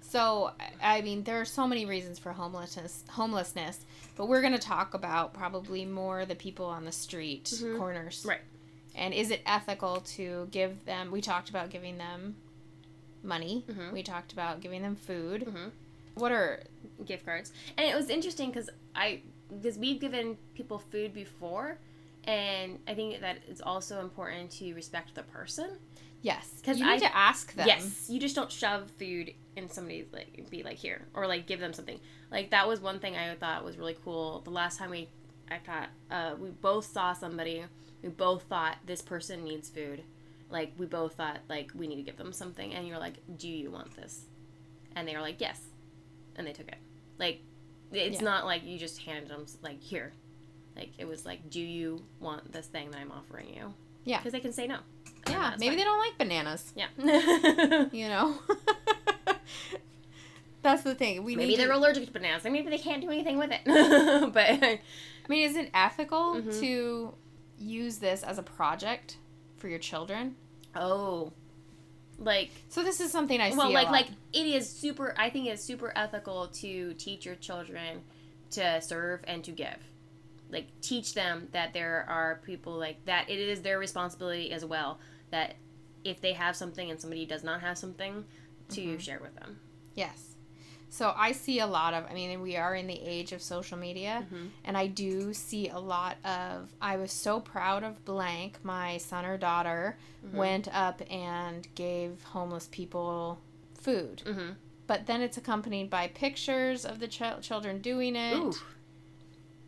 So, 0.00 0.50
I 0.82 1.00
mean, 1.00 1.22
there 1.22 1.40
are 1.40 1.44
so 1.44 1.66
many 1.66 1.86
reasons 1.86 2.18
for 2.18 2.32
homelessness, 2.32 3.04
homelessness, 3.08 3.78
but 4.16 4.26
we're 4.26 4.40
going 4.40 4.52
to 4.52 4.58
talk 4.58 4.94
about 4.94 5.32
probably 5.32 5.86
more 5.86 6.26
the 6.26 6.34
people 6.34 6.66
on 6.66 6.84
the 6.84 6.92
street 6.92 7.50
corners. 7.78 8.18
Mm-hmm. 8.20 8.28
Right. 8.28 8.40
And 8.96 9.14
is 9.14 9.30
it 9.30 9.40
ethical 9.46 10.00
to 10.16 10.48
give 10.50 10.84
them? 10.84 11.12
We 11.12 11.20
talked 11.22 11.48
about 11.50 11.70
giving 11.70 11.96
them 11.98 12.34
money. 13.22 13.64
Mhm. 13.68 13.92
We 13.92 14.02
talked 14.02 14.32
about 14.32 14.60
giving 14.60 14.82
them 14.82 14.96
food. 14.96 15.42
Mhm. 15.46 15.70
What 16.14 16.32
are 16.32 16.62
gift 17.04 17.24
cards. 17.24 17.52
And 17.76 17.88
it 17.88 17.94
was 17.96 18.08
interesting 18.10 18.50
because 18.50 18.68
I 18.94 19.22
because 19.50 19.76
we've 19.78 20.00
given 20.00 20.38
people 20.54 20.78
food 20.78 21.12
before, 21.12 21.78
and 22.24 22.78
I 22.88 22.94
think 22.94 23.20
that 23.20 23.38
it's 23.48 23.60
also 23.60 24.00
important 24.00 24.50
to 24.52 24.72
respect 24.74 25.14
the 25.14 25.22
person. 25.24 25.78
Yes, 26.22 26.48
because 26.60 26.78
you 26.78 26.86
need 26.86 26.92
I- 27.02 27.08
to 27.08 27.16
ask 27.16 27.52
them. 27.54 27.66
Yes, 27.66 28.08
you 28.08 28.20
just 28.20 28.36
don't 28.36 28.50
shove 28.50 28.90
food 28.98 29.34
in 29.56 29.68
somebody's 29.68 30.06
like 30.12 30.48
be 30.50 30.62
like 30.62 30.78
here 30.78 31.02
or 31.14 31.26
like 31.26 31.46
give 31.46 31.60
them 31.60 31.72
something. 31.72 32.00
Like 32.30 32.50
that 32.50 32.66
was 32.68 32.80
one 32.80 32.98
thing 33.00 33.16
I 33.16 33.34
thought 33.34 33.64
was 33.64 33.76
really 33.76 33.96
cool. 34.04 34.40
The 34.40 34.50
last 34.50 34.78
time 34.78 34.90
we 34.90 35.08
I 35.50 35.58
thought 35.58 35.88
uh, 36.10 36.34
we 36.38 36.50
both 36.50 36.86
saw 36.86 37.12
somebody, 37.12 37.64
we 38.02 38.08
both 38.08 38.44
thought 38.44 38.78
this 38.86 39.02
person 39.02 39.44
needs 39.44 39.68
food. 39.68 40.02
Like 40.52 40.72
we 40.78 40.86
both 40.86 41.14
thought 41.14 41.40
like 41.48 41.72
we 41.74 41.88
need 41.88 41.96
to 41.96 42.02
give 42.02 42.16
them 42.16 42.32
something, 42.32 42.72
and 42.74 42.86
you're 42.86 42.98
like, 42.98 43.14
do 43.38 43.48
you 43.48 43.70
want 43.70 43.96
this? 43.96 44.26
And 44.94 45.08
they 45.08 45.14
were 45.16 45.22
like, 45.22 45.40
yes, 45.40 45.60
and 46.36 46.46
they 46.46 46.52
took 46.52 46.68
it. 46.68 46.76
Like 47.18 47.40
it's 47.90 48.18
Yeah. 48.18 48.24
not 48.24 48.44
like 48.44 48.64
you 48.64 48.78
just 48.78 49.00
handed 49.02 49.28
them 49.28 49.46
like 49.62 49.80
here. 49.82 50.12
Like 50.76 50.90
it 50.98 51.08
was 51.08 51.24
like, 51.26 51.50
do 51.50 51.60
you 51.60 52.02
want 52.20 52.52
this 52.52 52.66
thing 52.66 52.90
that 52.92 53.00
I'm 53.00 53.10
offering 53.10 53.48
you? 53.54 53.72
Yeah. 54.04 54.18
because 54.18 54.32
they 54.32 54.40
can 54.40 54.52
say 54.52 54.66
no. 54.66 54.78
Yeah, 55.28 55.54
maybe 55.58 55.68
fine. 55.70 55.78
they 55.78 55.84
don't 55.84 55.98
like 55.98 56.18
bananas. 56.18 56.72
Yeah. 56.76 56.88
You 57.92 58.08
know. 58.08 58.38
That's 60.62 60.82
the 60.82 60.94
thing. 60.94 61.24
We 61.24 61.34
maybe 61.34 61.56
they're 61.56 61.68
to, 61.68 61.76
allergic 61.76 62.06
to 62.06 62.12
bananas. 62.12 62.44
and 62.44 62.52
Maybe 62.52 62.70
they 62.70 62.78
can't 62.78 63.00
do 63.02 63.10
anything 63.10 63.36
with 63.36 63.50
it. 63.52 63.60
but 64.32 64.46
I 64.62 64.80
mean, 65.28 65.48
is 65.48 65.56
it 65.56 65.70
ethical 65.74 66.34
Mhm. 66.36 66.60
to 66.60 67.14
use 67.58 67.98
this 67.98 68.22
as 68.22 68.38
a 68.38 68.42
project 68.44 69.16
for 69.56 69.68
your 69.68 69.80
children? 69.80 70.36
Oh, 70.74 71.32
like 72.18 72.50
So 72.68 72.82
this 72.82 73.00
is 73.00 73.10
something 73.10 73.40
I 73.40 73.50
see. 73.50 73.56
well, 73.56 73.72
like 73.72 73.90
like 73.90 74.06
it 74.32 74.46
is 74.46 74.68
super. 74.68 75.14
I 75.18 75.30
think 75.30 75.46
it's 75.48 75.62
super 75.62 75.92
ethical 75.96 76.48
to 76.48 76.94
teach 76.94 77.26
your 77.26 77.34
children 77.36 78.02
to 78.52 78.80
serve 78.80 79.20
and 79.24 79.42
to 79.44 79.50
give. 79.52 79.76
Like 80.50 80.66
teach 80.82 81.14
them 81.14 81.48
that 81.52 81.72
there 81.72 82.04
are 82.08 82.40
people 82.44 82.74
like 82.74 83.04
that. 83.06 83.30
It 83.30 83.38
is 83.38 83.62
their 83.62 83.78
responsibility 83.78 84.52
as 84.52 84.64
well. 84.64 85.00
That 85.30 85.54
if 86.04 86.20
they 86.20 86.34
have 86.34 86.54
something 86.56 86.90
and 86.90 87.00
somebody 87.00 87.24
does 87.26 87.42
not 87.42 87.60
have 87.62 87.78
something, 87.78 88.24
to 88.70 88.80
Mm-hmm. 88.80 88.98
share 88.98 89.18
with 89.20 89.34
them. 89.36 89.58
Yes. 89.94 90.31
So 90.92 91.14
I 91.16 91.32
see 91.32 91.58
a 91.58 91.66
lot 91.66 91.94
of, 91.94 92.04
I 92.10 92.12
mean, 92.12 92.42
we 92.42 92.54
are 92.58 92.74
in 92.74 92.86
the 92.86 93.00
age 93.00 93.32
of 93.32 93.40
social 93.40 93.78
media, 93.78 94.26
Mhm. 94.30 94.50
and 94.62 94.76
I 94.76 94.88
do 94.88 95.32
see 95.32 95.70
a 95.70 95.78
lot 95.78 96.18
of, 96.22 96.70
I 96.82 96.96
was 96.96 97.10
so 97.10 97.40
proud 97.40 97.82
of 97.82 98.04
blank, 98.04 98.62
my 98.62 98.98
son 98.98 99.24
or 99.24 99.38
daughter 99.38 99.96
Mm-hmm. 100.22 100.36
went 100.36 100.68
up 100.68 101.00
and 101.10 101.66
gave 101.74 102.22
homeless 102.24 102.68
people 102.70 103.40
food. 103.74 104.22
Mm-hmm. 104.26 104.50
But 104.86 105.06
then 105.06 105.22
it's 105.22 105.38
accompanied 105.38 105.88
by 105.88 106.08
pictures 106.08 106.84
of 106.84 106.98
the 107.00 107.08
ch- 107.08 107.40
children 107.40 107.80
doing 107.80 108.14
it. 108.14 108.54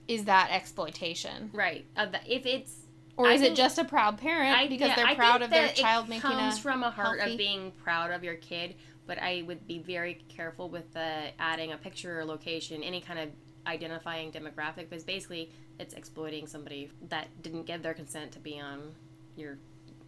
Is 0.07 0.21
Ooh, 0.21 0.25
that 0.27 0.51
exploitation? 0.51 1.49
right. 1.55 1.87
Uh, 1.97 2.09
if 2.29 2.45
it's 2.45 2.73
Or 3.17 3.31
is 3.31 3.41
think- 3.41 3.55
it 3.55 3.57
just 3.57 3.79
a 3.79 3.85
proud 3.85 4.19
parent 4.19 4.59
I, 4.59 4.67
because 4.69 4.89
yeah, 4.89 4.97
they're 5.07 5.15
proud 5.15 5.41
of 5.41 5.49
their 5.49 5.69
child 5.69 6.05
it 6.07 6.11
making 6.11 6.31
comes 6.33 6.59
a 6.59 6.61
from 6.61 6.83
a 6.83 6.91
heart 6.91 7.19
healthy- 7.19 7.33
of 7.33 7.39
being 7.39 7.71
proud 7.83 8.11
of 8.11 8.23
your 8.23 8.35
kid 8.35 8.75
but 9.07 9.19
i 9.21 9.43
would 9.47 9.67
be 9.67 9.79
very 9.79 10.25
careful 10.29 10.69
with 10.69 10.93
the 10.93 11.29
adding 11.39 11.73
a 11.73 11.77
picture 11.77 12.21
or 12.21 12.25
location 12.25 12.83
any 12.83 13.01
kind 13.01 13.19
of 13.19 13.29
identifying 13.67 14.31
demographic 14.31 14.89
because 14.91 15.05
basically 15.05 15.51
it's 15.79 15.95
exploiting 15.95 16.47
somebody 16.47 16.91
that 17.09 17.29
didn't 17.43 17.65
give 17.65 17.83
their 17.83 17.95
consent 17.95 18.33
to 18.33 18.39
be 18.39 18.61
on 18.61 18.95
your 19.37 19.59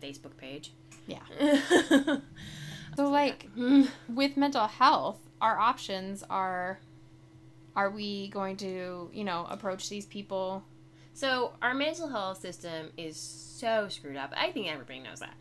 Facebook 0.00 0.36
page. 0.36 0.72
Yeah. 1.06 1.20
so 2.96 3.08
like 3.08 3.48
with 4.08 4.36
mental 4.36 4.66
health, 4.66 5.18
our 5.40 5.58
options 5.58 6.22
are 6.28 6.80
are 7.74 7.90
we 7.90 8.28
going 8.28 8.56
to, 8.56 9.10
you 9.12 9.24
know, 9.24 9.46
approach 9.50 9.88
these 9.88 10.06
people 10.06 10.64
So 11.12 11.52
our 11.62 11.74
mental 11.74 12.08
health 12.08 12.40
system 12.40 12.90
is 12.96 13.16
so 13.16 13.88
screwed 13.88 14.16
up. 14.16 14.32
I 14.36 14.50
think 14.52 14.68
everybody 14.68 15.00
knows 15.00 15.20
that. 15.20 15.34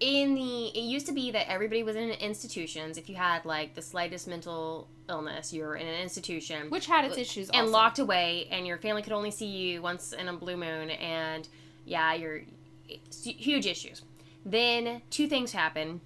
In 0.00 0.34
the 0.34 0.66
it 0.68 0.82
used 0.82 1.06
to 1.06 1.12
be 1.12 1.30
that 1.30 1.48
everybody 1.50 1.82
was 1.82 1.96
in 1.96 2.10
institutions. 2.10 2.98
If 2.98 3.08
you 3.08 3.14
had 3.16 3.44
like 3.44 3.74
the 3.74 3.82
slightest 3.82 4.26
mental 4.26 4.88
illness, 5.08 5.52
you 5.52 5.62
were 5.62 5.76
in 5.76 5.86
an 5.86 6.00
institution 6.00 6.68
which 6.68 6.86
had 6.86 7.04
its 7.04 7.16
issues 7.16 7.48
and 7.50 7.62
also. 7.62 7.72
locked 7.72 7.98
away, 8.00 8.48
and 8.50 8.66
your 8.66 8.78
family 8.78 9.02
could 9.02 9.12
only 9.12 9.30
see 9.30 9.46
you 9.46 9.82
once 9.82 10.12
in 10.12 10.28
a 10.28 10.32
blue 10.32 10.56
moon, 10.56 10.90
and 10.90 11.48
yeah, 11.84 12.12
you're 12.14 12.42
huge 12.86 13.66
issues. 13.66 14.02
Then 14.44 15.02
two 15.10 15.28
things 15.28 15.52
happen. 15.52 16.00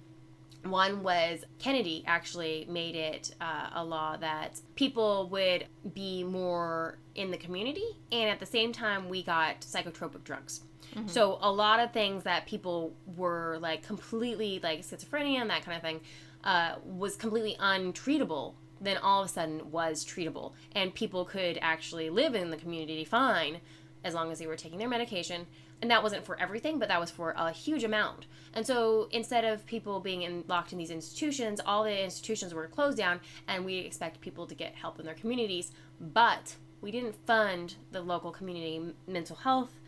One 0.63 1.03
was 1.03 1.45
Kennedy 1.57 2.03
actually 2.05 2.67
made 2.69 2.95
it 2.95 3.33
uh, 3.39 3.69
a 3.75 3.83
law 3.83 4.17
that 4.17 4.59
people 4.75 5.29
would 5.29 5.65
be 5.93 6.23
more 6.23 6.97
in 7.15 7.31
the 7.31 7.37
community, 7.37 7.97
and 8.11 8.29
at 8.29 8.39
the 8.39 8.45
same 8.45 8.71
time, 8.71 9.09
we 9.09 9.23
got 9.23 9.61
psychotropic 9.61 10.23
drugs. 10.23 10.61
So 11.07 11.37
a 11.41 11.51
lot 11.51 11.79
of 11.79 11.91
things 11.91 12.23
that 12.23 12.45
people 12.45 12.93
were 13.15 13.57
like 13.61 13.83
completely 13.83 14.59
like 14.61 14.81
schizophrenia 14.81 15.41
and 15.41 15.49
that 15.49 15.63
kind 15.63 15.77
of 15.77 15.83
thing 15.83 16.01
uh, 16.43 16.75
was 16.83 17.15
completely 17.15 17.55
untreatable. 17.59 18.53
Then 18.81 18.97
all 18.97 19.21
of 19.21 19.27
a 19.27 19.29
sudden 19.29 19.71
was 19.71 20.05
treatable, 20.05 20.53
and 20.73 20.93
people 20.93 21.25
could 21.25 21.59
actually 21.61 22.09
live 22.09 22.33
in 22.33 22.49
the 22.49 22.57
community 22.57 23.03
fine 23.03 23.59
as 24.05 24.13
long 24.13 24.31
as 24.31 24.39
they 24.39 24.47
were 24.47 24.55
taking 24.55 24.79
their 24.79 24.87
medication. 24.87 25.45
And 25.81 25.91
that 25.91 26.03
wasn't 26.03 26.25
for 26.25 26.39
everything, 26.39 26.79
but 26.79 26.87
that 26.89 26.99
was 26.99 27.11
for 27.11 27.33
a 27.37 27.51
huge 27.51 27.83
amount. 27.83 28.25
And 28.53 28.65
so 28.65 29.07
instead 29.11 29.45
of 29.45 29.65
people 29.65 29.99
being 29.99 30.23
in, 30.23 30.43
locked 30.47 30.71
in 30.73 30.77
these 30.77 30.91
institutions, 30.91 31.61
all 31.65 31.83
the 31.83 32.03
institutions 32.03 32.53
were 32.53 32.67
closed 32.67 32.97
down, 32.97 33.19
and 33.47 33.65
we 33.65 33.77
expect 33.77 34.19
people 34.21 34.45
to 34.47 34.55
get 34.55 34.75
help 34.75 34.99
in 34.99 35.05
their 35.05 35.15
communities. 35.15 35.71
But 35.99 36.55
we 36.81 36.91
didn't 36.91 37.15
fund 37.25 37.75
the 37.91 38.01
local 38.01 38.31
community 38.31 38.93
mental 39.07 39.37
health 39.37 39.78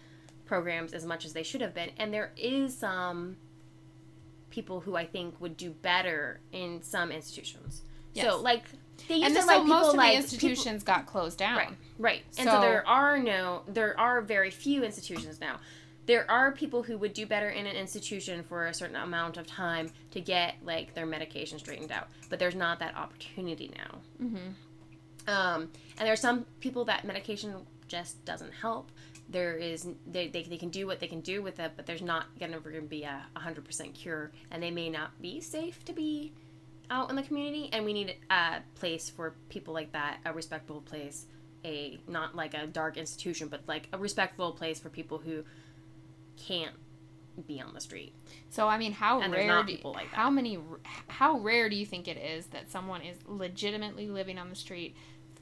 programs 0.52 0.92
as 0.92 1.06
much 1.06 1.24
as 1.24 1.32
they 1.32 1.44
should 1.44 1.62
have 1.62 1.74
been. 1.74 1.92
And 1.98 2.14
there 2.14 2.34
is 2.36 2.78
some 2.78 3.38
people 4.50 4.82
who 4.82 4.98
I 4.98 5.06
think 5.06 5.40
would 5.40 5.56
do 5.56 5.70
better 5.70 6.42
in 6.52 6.84
some 6.84 7.10
institutions. 7.10 7.84
Yes. 8.14 8.26
So 8.26 8.42
like 8.42 8.66
they 9.08 9.16
used 9.16 9.28
and 9.28 9.36
to 9.38 9.42
so 9.44 9.48
like 9.48 9.62
people 9.62 9.68
most 9.78 9.88
of 9.92 9.96
like 9.96 10.08
the 10.18 10.24
people- 10.24 10.50
institutions 10.50 10.84
got 10.84 11.06
closed 11.06 11.38
down. 11.38 11.56
Right, 11.56 11.70
right. 11.98 12.22
And 12.38 12.50
so, 12.50 12.56
So- 12.56 12.62
there 12.62 12.86
are 12.86 13.18
no, 13.18 13.62
there 13.66 13.98
are 13.98 14.20
very 14.20 14.52
few 14.52 14.84
institutions 14.84 15.40
now. 15.40 15.62
There 16.06 16.30
are 16.30 16.52
people 16.52 16.84
who 16.84 16.98
would 16.98 17.14
do 17.14 17.26
better 17.26 17.48
in 17.48 17.66
an 17.66 17.78
institution 17.78 18.44
for 18.44 18.66
a 18.66 18.74
certain 18.74 18.98
amount 18.98 19.38
of 19.38 19.48
time 19.48 19.90
to 20.12 20.20
get 20.20 20.56
like 20.66 20.94
their 20.96 21.06
medication 21.06 21.60
straightened 21.60 21.94
out, 21.94 22.10
but 22.30 22.40
there's 22.40 22.56
not 22.56 22.80
that 22.80 22.98
opportunity 22.98 23.72
now. 23.78 24.00
Mm-hmm. 24.22 25.30
Um, 25.30 25.62
and 25.98 26.06
there 26.06 26.12
are 26.12 26.18
some 26.18 26.46
people 26.60 26.84
that 26.86 27.06
medication 27.06 27.54
just 27.88 28.26
doesn't 28.26 28.52
help. 28.52 28.92
There 29.32 29.56
is 29.56 29.88
they, 30.06 30.28
they, 30.28 30.44
they 30.44 30.58
can 30.58 30.70
do 30.70 30.86
what 30.86 31.00
they 31.00 31.08
can 31.08 31.22
do 31.22 31.42
with 31.42 31.60
it, 31.60 31.72
but 31.76 31.86
there's 31.86 32.02
not 32.02 32.26
gonna 32.40 32.58
ever 32.58 32.82
be 32.82 33.04
a 33.04 33.24
hundred 33.36 33.66
percent 33.66 33.94
cure, 33.94 34.32
and 34.52 34.62
they 34.62 34.72
may 34.72 34.90
not 34.90 35.20
be 35.22 35.40
safe 35.40 35.84
to 35.86 35.94
be 35.94 36.34
out 36.90 37.10
in 37.10 37.16
the 37.16 37.24
community. 37.24 37.70
And 37.72 37.86
we 37.86 37.94
need 37.94 38.16
a 38.30 38.58
place 38.76 39.10
for 39.10 39.36
people 39.50 39.74
like 39.74 39.94
that, 39.94 40.18
a 40.26 40.34
respectable 40.34 40.82
place, 40.82 41.26
a 41.64 41.98
not 42.08 42.36
like 42.36 42.54
a 42.54 42.68
dark 42.68 42.98
institution, 42.98 43.48
but 43.48 43.62
like 43.68 43.88
a 43.94 43.98
respectful 43.98 44.52
place 44.52 44.80
for 44.80 44.90
people 44.90 45.18
who 45.20 45.44
can't 46.36 46.76
be 47.48 47.62
on 47.62 47.74
the 47.74 47.82
street. 47.82 48.14
So 48.50 48.68
I 48.68 48.78
mean, 48.78 48.92
how 48.92 49.22
And 49.22 49.32
rare? 49.34 49.48
not 49.48 49.68
do, 49.68 49.76
people 49.76 49.94
like 49.94 50.10
that. 50.12 50.18
How 50.18 50.30
many? 50.30 50.60
How 51.08 51.40
rare 51.40 51.70
do 51.70 51.76
you 51.78 51.86
think 51.86 52.08
it 52.08 52.18
is 52.18 52.48
that 52.48 52.70
someone 52.70 53.02
is 53.02 53.18
legitimately 53.26 54.08
living 54.10 54.38
on 54.38 54.50
the 54.50 54.56
street 54.56 54.96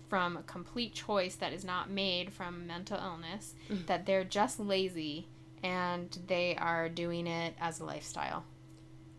from 0.10 0.36
a 0.38 0.44
complete 0.44 0.94
choice 0.94 1.36
that 1.36 1.54
is 1.54 1.64
not 1.64 1.90
made 1.90 2.34
from 2.34 2.66
mental 2.68 2.98
illness? 2.98 3.54
Mm. 3.70 3.86
That 3.88 4.06
they're 4.06 4.24
just 4.24 4.60
lazy 4.60 5.28
and 5.64 6.18
they 6.28 6.56
are 6.58 6.90
doing 6.90 7.28
it 7.28 7.54
as 7.60 7.80
a 7.80 7.86
lifestyle. 7.86 8.44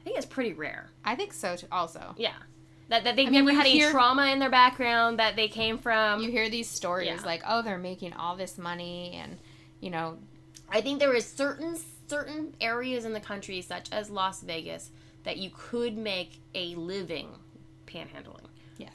I 0.01 0.05
think 0.05 0.17
it's 0.17 0.27
pretty 0.27 0.53
rare. 0.55 0.91
I 1.05 1.15
think 1.15 1.33
so 1.33 1.57
too. 1.57 1.67
Also, 1.71 2.15
Yeah. 2.19 2.33
That, 2.89 3.05
that 3.05 3.15
they've 3.15 3.29
I 3.29 3.31
mean, 3.31 3.45
never 3.45 3.57
had 3.57 3.67
any 3.67 3.89
trauma 3.89 4.27
in 4.33 4.41
their 4.41 4.51
background 4.51 5.21
that 5.21 5.37
they 5.37 5.47
came 5.47 5.79
from. 5.79 6.21
you 6.23 6.31
hear 6.31 6.49
these 6.51 6.69
stories 6.69 7.07
Yeah. 7.09 7.23
like, 7.25 7.43
oh, 7.47 7.63
they're 7.63 7.79
making 7.79 8.15
all 8.15 8.37
this 8.37 8.59
money 8.59 9.13
and 9.23 9.39
you 9.81 9.91
know 9.91 10.19
I 10.69 10.81
think 10.81 10.99
there 10.99 11.15
is 11.15 11.25
certain 11.27 11.77
certain 12.09 12.55
areas 12.61 13.05
in 13.05 13.13
the 13.13 13.21
country, 13.21 13.61
such 13.61 13.89
as 13.93 14.11
Las 14.11 14.43
Vegas, 14.43 14.91
that 15.23 15.37
you 15.37 15.51
could 15.55 15.97
make 15.97 16.41
a 16.55 16.75
living 16.75 17.29
panhandling. 17.87 18.47
yes. 18.79 18.95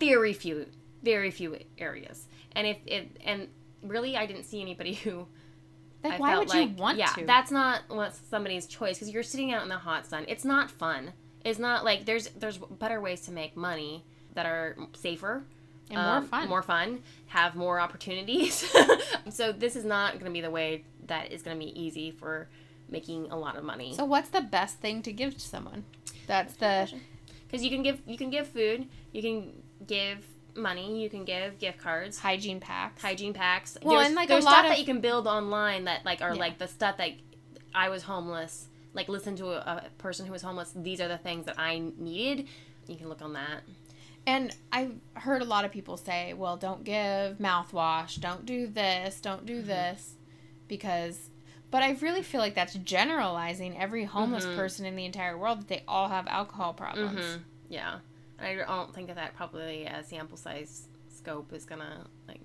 Very 0.00 0.32
few, 0.32 0.66
very 1.02 1.30
few 1.30 1.58
areas. 1.78 2.26
And 2.52 2.66
if 2.66 2.78
it 2.86 3.16
and 3.24 3.48
really, 3.82 4.16
I 4.16 4.26
didn't 4.26 4.44
see 4.44 4.60
anybody 4.60 4.94
who. 4.94 5.26
Like, 6.04 6.14
I 6.14 6.18
why 6.18 6.38
would 6.38 6.52
you 6.54 6.68
want 6.76 6.96
yeah, 6.96 7.06
to? 7.08 7.26
that's 7.26 7.50
not 7.50 7.82
what 7.88 8.14
somebody's 8.14 8.66
choice 8.66 8.98
because 8.98 9.10
you're 9.10 9.24
sitting 9.24 9.52
out 9.52 9.64
in 9.64 9.68
the 9.68 9.78
hot 9.78 10.06
sun. 10.06 10.24
It's 10.28 10.44
not 10.44 10.70
fun. 10.70 11.12
It's 11.44 11.58
not 11.58 11.84
like 11.84 12.04
there's 12.04 12.28
there's 12.30 12.58
better 12.58 13.00
ways 13.00 13.22
to 13.22 13.32
make 13.32 13.56
money 13.56 14.04
that 14.34 14.46
are 14.46 14.76
safer 14.94 15.42
and 15.90 16.00
more 16.00 16.16
um, 16.16 16.26
fun. 16.26 16.48
more 16.48 16.62
fun, 16.62 17.02
have 17.26 17.56
more 17.56 17.80
opportunities. 17.80 18.64
so 19.30 19.52
this 19.52 19.74
is 19.74 19.84
not 19.84 20.12
going 20.14 20.26
to 20.26 20.30
be 20.30 20.40
the 20.40 20.50
way 20.50 20.84
that 21.06 21.32
is 21.32 21.42
going 21.42 21.58
to 21.58 21.64
be 21.64 21.78
easy 21.80 22.10
for 22.10 22.48
making 22.88 23.30
a 23.30 23.36
lot 23.36 23.56
of 23.56 23.64
money. 23.64 23.94
So 23.94 24.04
what's 24.04 24.28
the 24.28 24.40
best 24.40 24.78
thing 24.78 25.02
to 25.02 25.12
give 25.12 25.34
to 25.34 25.40
someone? 25.40 25.84
That's 26.26 26.54
the 26.54 26.92
because 27.46 27.64
you 27.64 27.70
can 27.70 27.82
give 27.82 28.00
you 28.06 28.16
can 28.16 28.30
give 28.30 28.46
food, 28.46 28.86
you 29.12 29.22
can 29.22 29.62
give 29.86 30.24
money, 30.58 31.00
you 31.02 31.08
can 31.10 31.24
give 31.24 31.58
gift 31.58 31.78
cards, 31.78 32.18
hygiene 32.18 32.60
packs. 32.60 33.00
hygiene 33.02 33.32
packs. 33.34 33.76
Well, 33.82 33.96
there's, 33.96 34.06
and, 34.08 34.16
like, 34.16 34.28
there's 34.28 34.44
a 34.44 34.46
lot 34.46 34.52
stuff 34.52 34.64
of- 34.66 34.70
that 34.72 34.78
you 34.78 34.84
can 34.84 35.00
build 35.00 35.26
online 35.26 35.84
that 35.84 36.04
like 36.04 36.20
are 36.22 36.34
Yeah. 36.34 36.40
like 36.40 36.58
the 36.58 36.68
stuff 36.68 36.96
that 36.98 37.10
I 37.74 37.88
was 37.88 38.02
homeless. 38.02 38.68
Like 38.94 39.08
listen 39.08 39.36
to 39.36 39.48
a, 39.48 39.84
a 39.86 39.88
person 39.98 40.26
who 40.26 40.32
was 40.32 40.42
homeless. 40.42 40.72
These 40.74 41.00
are 41.00 41.08
the 41.08 41.18
things 41.18 41.46
that 41.46 41.58
I 41.58 41.82
needed. 41.98 42.46
You 42.86 42.96
can 42.96 43.08
look 43.08 43.22
on 43.22 43.34
that. 43.34 43.62
And 44.26 44.54
I've 44.72 44.94
heard 45.14 45.40
a 45.40 45.44
lot 45.44 45.64
of 45.64 45.70
people 45.70 45.96
say, 45.96 46.34
well, 46.34 46.56
don't 46.56 46.84
give 46.84 47.38
mouthwash, 47.38 48.20
don't 48.20 48.44
do 48.44 48.66
this, 48.66 49.20
don't 49.20 49.46
do 49.46 49.58
Mm-hmm. 49.58 49.68
this, 49.68 50.14
because. 50.66 51.30
But 51.70 51.82
I 51.82 51.92
really 52.00 52.22
feel 52.22 52.40
like 52.40 52.54
that's 52.54 52.74
generalizing 52.74 53.78
every 53.78 54.04
homeless 54.04 54.46
Mhm. 54.46 54.56
person 54.56 54.86
in 54.86 54.96
the 54.96 55.04
entire 55.04 55.36
world 55.36 55.60
that 55.60 55.68
they 55.68 55.82
all 55.86 56.08
have 56.08 56.26
alcohol 56.26 56.72
problems. 56.72 57.20
hmm 57.34 57.42
Yeah, 57.68 57.98
and 58.38 58.46
I 58.46 58.64
don't 58.64 58.94
think 58.94 59.06
that 59.08 59.16
that 59.16 59.34
probably 59.34 59.84
a 59.86 60.02
sample 60.04 60.36
size 60.36 60.88
scope 61.14 61.52
is 61.52 61.64
gonna 61.64 62.06
like. 62.26 62.40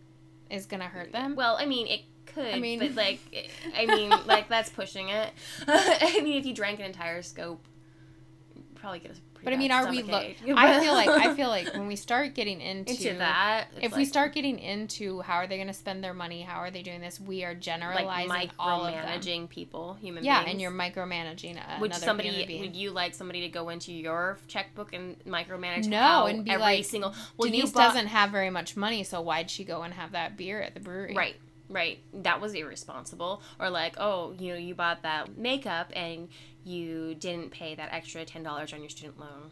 Is 0.50 0.66
gonna 0.66 0.88
hurt 0.88 1.12
them. 1.12 1.36
Well, 1.36 1.56
I 1.60 1.66
mean, 1.66 1.88
it 1.88 2.02
could. 2.26 2.54
I 2.54 2.60
mean- 2.60 2.80
but 2.80 2.96
like, 2.96 3.20
I 3.78 3.86
mean, 3.86 4.10
like 4.26 4.50
that's 4.50 4.70
pushing 4.70 5.10
it. 5.10 5.30
I 5.68 6.22
mean, 6.24 6.38
if 6.38 6.46
you 6.46 6.54
drank 6.54 6.80
an 6.80 6.86
entire 6.86 7.22
scope, 7.22 7.66
you'd 8.56 8.76
probably 8.76 9.00
get 9.00 9.12
a. 9.12 9.16
But 9.44 9.54
I 9.54 9.58
mean, 9.58 9.72
are 9.72 9.90
we? 9.90 10.04
Lo- 10.04 10.18
I 10.56 10.80
feel 10.82 10.94
like 10.94 11.10
I 11.10 11.36
feel 11.36 11.50
like 11.50 11.74
when 11.74 11.88
we 11.88 11.96
start 11.96 12.34
getting 12.34 12.62
into, 12.62 12.92
into 12.92 13.18
that. 13.20 13.66
if 13.82 13.96
we 13.96 14.06
start 14.06 14.34
getting 14.34 14.60
into 14.60 15.22
how 15.22 15.36
are 15.36 15.48
they 15.48 15.58
going 15.58 15.68
to 15.68 15.74
spend 15.74 16.04
their 16.04 16.14
money, 16.14 16.42
how 16.42 16.60
are 16.60 16.72
they 16.72 16.82
doing 16.82 17.02
this, 17.02 17.20
we 17.20 17.44
are 17.44 17.50
like 17.50 17.60
generalizing 17.60 18.52
all 18.58 18.86
of 18.86 18.94
micromanaging 18.94 19.50
people, 19.50 19.96
human 19.96 20.24
beings. 20.24 20.26
Yeah, 20.26 20.40
beings. 20.44 20.52
and 20.52 20.62
you're 20.62 20.72
micromanaging 20.72 21.58
a- 21.58 21.80
Would 21.82 21.94
somebody 21.96 22.60
would 22.62 22.76
you 22.76 22.92
like 22.92 23.14
somebody 23.14 23.42
to 23.42 23.50
go 23.50 23.70
into 23.70 23.92
your 23.94 24.38
checkbook 24.48 24.94
and 24.94 25.18
micromanage 25.26 25.88
No, 25.88 26.26
and 26.26 26.46
be 26.46 26.52
every 26.52 26.62
like, 26.62 26.86
single 26.86 27.14
well 27.38 27.50
Denise 27.50 27.72
bought, 27.72 27.90
doesn't 27.90 28.08
have 28.08 28.32
very 28.32 28.50
much 28.50 28.76
money, 28.78 29.04
so 29.04 29.22
why'd 29.22 29.50
she 29.50 29.64
go 29.64 29.84
and 29.84 29.94
have 29.94 30.12
that 30.14 30.38
beer 30.38 30.62
at 30.62 30.74
the 30.74 30.80
brewery? 30.80 31.14
right 31.16 31.36
right 31.70 32.00
that 32.14 32.42
was 32.42 32.54
irresponsible 32.54 33.42
or 33.60 33.70
like 33.70 33.96
oh 33.98 34.34
you 34.38 34.52
know 34.52 34.58
you 34.60 34.76
bought 34.76 35.02
that 35.02 35.38
makeup 35.38 35.90
and 35.96 36.28
you 36.64 37.16
didn't 37.16 37.52
pay 37.52 37.76
that 37.76 37.90
extra 37.92 38.26
$10 38.26 38.74
on 38.74 38.80
your 38.80 38.90
student 38.90 39.20
loan 39.20 39.52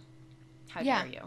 how 0.70 0.82
Yeah. 0.82 1.04
dare 1.04 1.12
you 1.14 1.22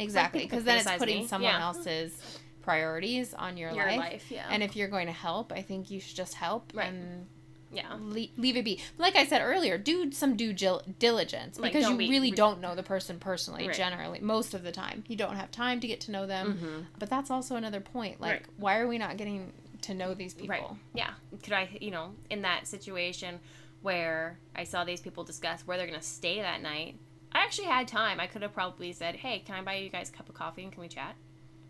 Exactly, 0.00 0.44
because 0.44 0.64
then 0.64 0.78
it's 0.78 0.90
putting 0.96 1.20
me. 1.22 1.26
someone 1.26 1.50
Yeah. 1.52 1.60
else's 1.62 2.38
priorities 2.62 3.34
on 3.34 3.56
your, 3.56 3.70
your 3.72 3.86
life. 3.86 3.98
life, 3.98 4.30
yeah 4.30 4.46
And 4.50 4.62
if 4.62 4.76
you're 4.76 4.88
going 4.88 5.06
to 5.06 5.12
help, 5.12 5.52
I 5.52 5.62
think 5.62 5.90
you 5.90 6.00
should 6.00 6.16
just 6.16 6.34
help 6.34 6.72
Right. 6.74 6.88
and 6.88 7.26
yeah 7.72 7.96
le- 8.00 8.28
leave 8.36 8.56
it 8.56 8.64
be. 8.64 8.80
Like 8.96 9.16
I 9.16 9.26
said 9.26 9.42
earlier, 9.42 9.76
do 9.76 10.10
some 10.12 10.36
due 10.36 10.52
gil- 10.54 10.82
diligence 10.98 11.58
Like, 11.58 11.72
because 11.72 11.88
you 11.90 11.96
be 11.96 12.08
really 12.08 12.30
re- 12.30 12.36
don't 12.36 12.60
know 12.60 12.74
the 12.74 12.82
person 12.82 13.18
personally. 13.18 13.66
Right. 13.66 13.76
Generally, 13.76 14.20
most 14.20 14.54
of 14.54 14.62
the 14.62 14.72
time, 14.72 15.04
you 15.08 15.16
don't 15.16 15.36
have 15.36 15.50
time 15.50 15.80
to 15.80 15.86
get 15.86 16.00
to 16.02 16.10
know 16.10 16.26
them. 16.26 16.58
Mhm. 16.62 16.86
But 16.98 17.10
that's 17.10 17.30
also 17.30 17.56
another 17.56 17.80
point. 17.80 18.20
Like, 18.20 18.32
Right. 18.32 18.42
why 18.56 18.78
are 18.78 18.88
we 18.88 18.96
not 18.98 19.16
getting 19.18 19.52
to 19.82 19.92
know 19.94 20.14
these 20.14 20.32
people? 20.34 20.48
Right. 20.70 20.78
Yeah. 20.94 21.10
Could 21.42 21.52
I, 21.52 21.76
you 21.80 21.90
know, 21.90 22.14
in 22.30 22.42
that 22.42 22.66
situation 22.66 23.38
where 23.82 24.38
I 24.54 24.64
saw 24.64 24.84
these 24.84 25.00
people 25.00 25.24
discuss 25.24 25.62
where 25.62 25.76
they're 25.76 25.86
going 25.86 25.98
to 25.98 26.06
stay 26.06 26.40
that 26.40 26.62
night, 26.62 26.96
I 27.32 27.44
actually 27.44 27.68
had 27.68 27.88
time. 27.88 28.20
I 28.20 28.26
could 28.26 28.42
have 28.42 28.54
probably 28.54 28.92
said, 28.92 29.16
hey, 29.16 29.40
can 29.40 29.54
I 29.54 29.62
buy 29.62 29.74
you 29.76 29.90
guys 29.90 30.08
a 30.08 30.12
cup 30.12 30.28
of 30.28 30.34
coffee 30.34 30.62
and 30.62 30.72
can 30.72 30.80
we 30.80 30.88
chat? 30.88 31.14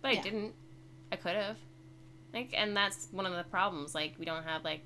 But 0.01 0.13
I 0.13 0.15
didn't. 0.17 0.55
I 1.11 1.17
could 1.17 1.37
have. 1.37 1.57
Like, 2.33 2.55
and 2.57 2.77
that's 2.77 3.09
one 3.11 3.27
of 3.27 3.35
the 3.35 3.45
problems. 3.45 3.95
Like, 3.95 4.15
we 4.19 4.25
don't 4.25 4.45
have, 4.45 4.63
like, 4.65 4.85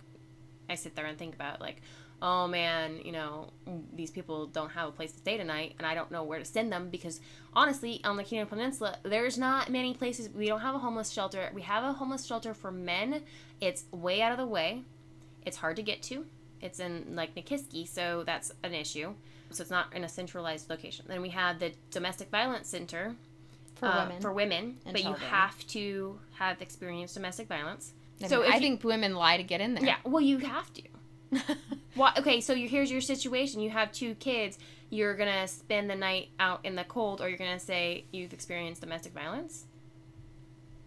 I 0.70 0.74
sit 0.74 0.94
there 0.94 1.06
and 1.06 1.18
think 1.18 1.34
about, 1.34 1.60
like, 1.60 1.82
oh 2.22 2.46
man, 2.46 3.00
you 3.04 3.10
know, 3.10 3.50
these 3.92 4.10
people 4.10 4.46
don't 4.46 4.70
have 4.70 4.88
a 4.88 4.92
place 4.92 5.10
to 5.10 5.18
stay 5.18 5.36
tonight 5.36 5.74
and 5.76 5.86
I 5.86 5.94
don't 5.94 6.10
know 6.12 6.22
where 6.22 6.38
to 6.38 6.44
send 6.44 6.72
them 6.72 6.88
because 6.88 7.20
honestly, 7.52 8.00
on 8.04 8.16
the 8.16 8.22
Kenai 8.22 8.44
Peninsula, 8.44 8.96
there's 9.02 9.36
not 9.36 9.70
many 9.70 9.92
places. 9.92 10.28
We 10.28 10.46
don't 10.46 10.60
have 10.60 10.76
a 10.76 10.78
homeless 10.78 11.10
shelter. 11.10 11.50
We 11.52 11.62
have 11.62 11.82
a 11.82 11.92
homeless 11.92 12.24
shelter 12.24 12.54
for 12.54 12.70
men. 12.70 13.24
It's 13.60 13.84
way 13.90 14.22
out 14.22 14.30
of 14.30 14.38
the 14.38 14.46
way. 14.46 14.82
It's 15.44 15.56
hard 15.56 15.74
to 15.76 15.82
get 15.82 16.00
to. 16.04 16.24
It's 16.62 16.80
in 16.80 17.14
like 17.14 17.34
Nikiski, 17.34 17.86
so 17.88 18.22
that's 18.24 18.52
an 18.62 18.72
issue. 18.74 19.14
So 19.50 19.60
it's 19.62 19.70
not 19.70 19.94
in 19.94 20.04
a 20.04 20.08
centralized 20.08 20.70
location. 20.70 21.04
Then 21.08 21.20
we 21.20 21.28
have 21.30 21.58
the 21.58 21.72
domestic 21.90 22.30
violence 22.30 22.68
center 22.68 23.14
For 23.74 23.86
uh, 23.86 24.04
women. 24.04 24.22
For 24.22 24.32
women, 24.32 24.76
but 24.90 25.04
you 25.04 25.12
have 25.12 25.66
to 25.68 26.18
have 26.38 26.62
experienced 26.62 27.14
domestic 27.14 27.48
violence. 27.48 27.92
I 28.22 28.28
so 28.28 28.38
mean, 28.38 28.46
if 28.46 28.52
I 28.52 28.54
you- 28.56 28.60
think 28.62 28.84
women 28.84 29.14
lie 29.14 29.36
to 29.36 29.42
get 29.42 29.60
in 29.60 29.74
there. 29.74 29.84
Yeah, 29.84 29.96
well, 30.04 30.22
you 30.22 30.38
have 30.38 30.72
to. 30.74 30.82
Why? 31.94 32.12
Okay, 32.18 32.40
so 32.40 32.52
you, 32.52 32.68
here's 32.68 32.90
your 32.90 33.00
situation. 33.00 33.60
You 33.60 33.70
have 33.70 33.92
two 33.92 34.14
kids. 34.14 34.58
You're 34.90 35.14
gonna 35.16 35.48
spend 35.48 35.90
the 35.90 35.96
night 35.96 36.28
out 36.38 36.60
in 36.64 36.76
the 36.76 36.84
cold, 36.84 37.20
or 37.20 37.28
you're 37.28 37.38
gonna 37.38 37.58
say 37.58 38.04
you've 38.12 38.32
experienced 38.32 38.80
domestic 38.82 39.12
violence. 39.12 39.64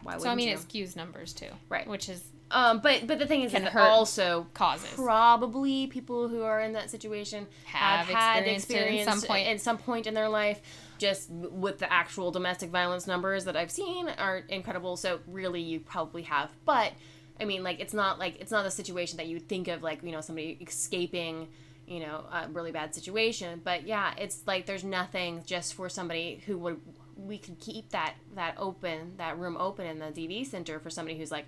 Why 0.06 0.18
so 0.18 0.30
I 0.30 0.36
mean, 0.36 0.48
you? 0.50 0.54
it 0.54 0.60
skews 0.60 0.96
numbers 0.96 1.34
too. 1.34 1.50
Right. 1.68 1.88
Which 1.88 2.10
is 2.10 2.24
um, 2.52 2.80
but 2.80 3.08
but 3.08 3.20
the 3.20 3.26
thing 3.26 3.42
is, 3.42 3.52
Can 3.52 3.66
is 3.66 3.76
also 3.76 4.48
causes. 4.54 4.90
probably 4.96 5.88
people 5.88 6.28
who 6.28 6.44
are 6.44 6.62
in 6.62 6.74
that 6.74 6.92
situation 6.92 7.48
Have 7.66 8.08
had 8.08 8.44
experienced 8.48 8.70
it 8.70 8.74
at 8.76 8.80
experience 8.82 9.10
some 9.22 9.28
point. 9.28 9.48
at 9.48 9.62
some 9.62 9.78
point 9.78 10.08
in 10.08 10.14
their 10.14 10.30
life. 10.30 10.62
Just 10.98 11.30
with 11.30 11.80
the 11.80 11.92
actual 11.92 12.32
domestic 12.32 12.70
violence 12.70 13.08
numbers 13.08 13.44
that 13.46 13.58
I've 13.58 13.72
seen 13.72 14.08
are 14.08 14.38
incredible. 14.48 14.96
So 14.96 15.20
really, 15.28 15.60
you 15.62 15.80
probably 15.80 16.22
have. 16.22 16.50
But 16.66 16.94
I 17.40 17.46
mean, 17.46 17.64
like 17.64 17.80
it's 17.80 17.94
not 17.94 18.20
like 18.20 18.40
it's 18.40 18.52
not 18.52 18.66
a 18.66 18.72
situation 18.72 19.18
that 19.18 19.28
you 19.28 19.36
would 19.38 19.50
think 19.50 19.68
of 19.68 19.84
like 19.84 20.04
you 20.04 20.12
know 20.12 20.22
somebody 20.22 20.58
escaping 20.62 21.50
you 21.88 22.00
know 22.00 22.24
a 22.32 22.48
really 22.50 22.72
bad 22.72 22.94
situation. 22.94 23.60
But 23.64 23.88
yeah, 23.88 24.14
it's 24.18 24.44
like 24.46 24.68
there's 24.68 24.84
nothing 24.84 25.44
just 25.46 25.74
for 25.74 25.90
somebody 25.90 26.42
who 26.46 26.58
would 26.60 26.80
we 27.18 27.38
could 27.38 27.60
keep 27.60 27.90
that 27.90 28.16
that 28.36 28.56
open 28.58 29.14
that 29.18 29.38
room 29.38 29.58
open 29.58 29.86
in 29.86 30.00
the 30.00 30.08
DV 30.08 30.46
center 30.46 30.80
for 30.80 30.90
somebody 30.90 31.18
who's 31.18 31.32
like 31.32 31.46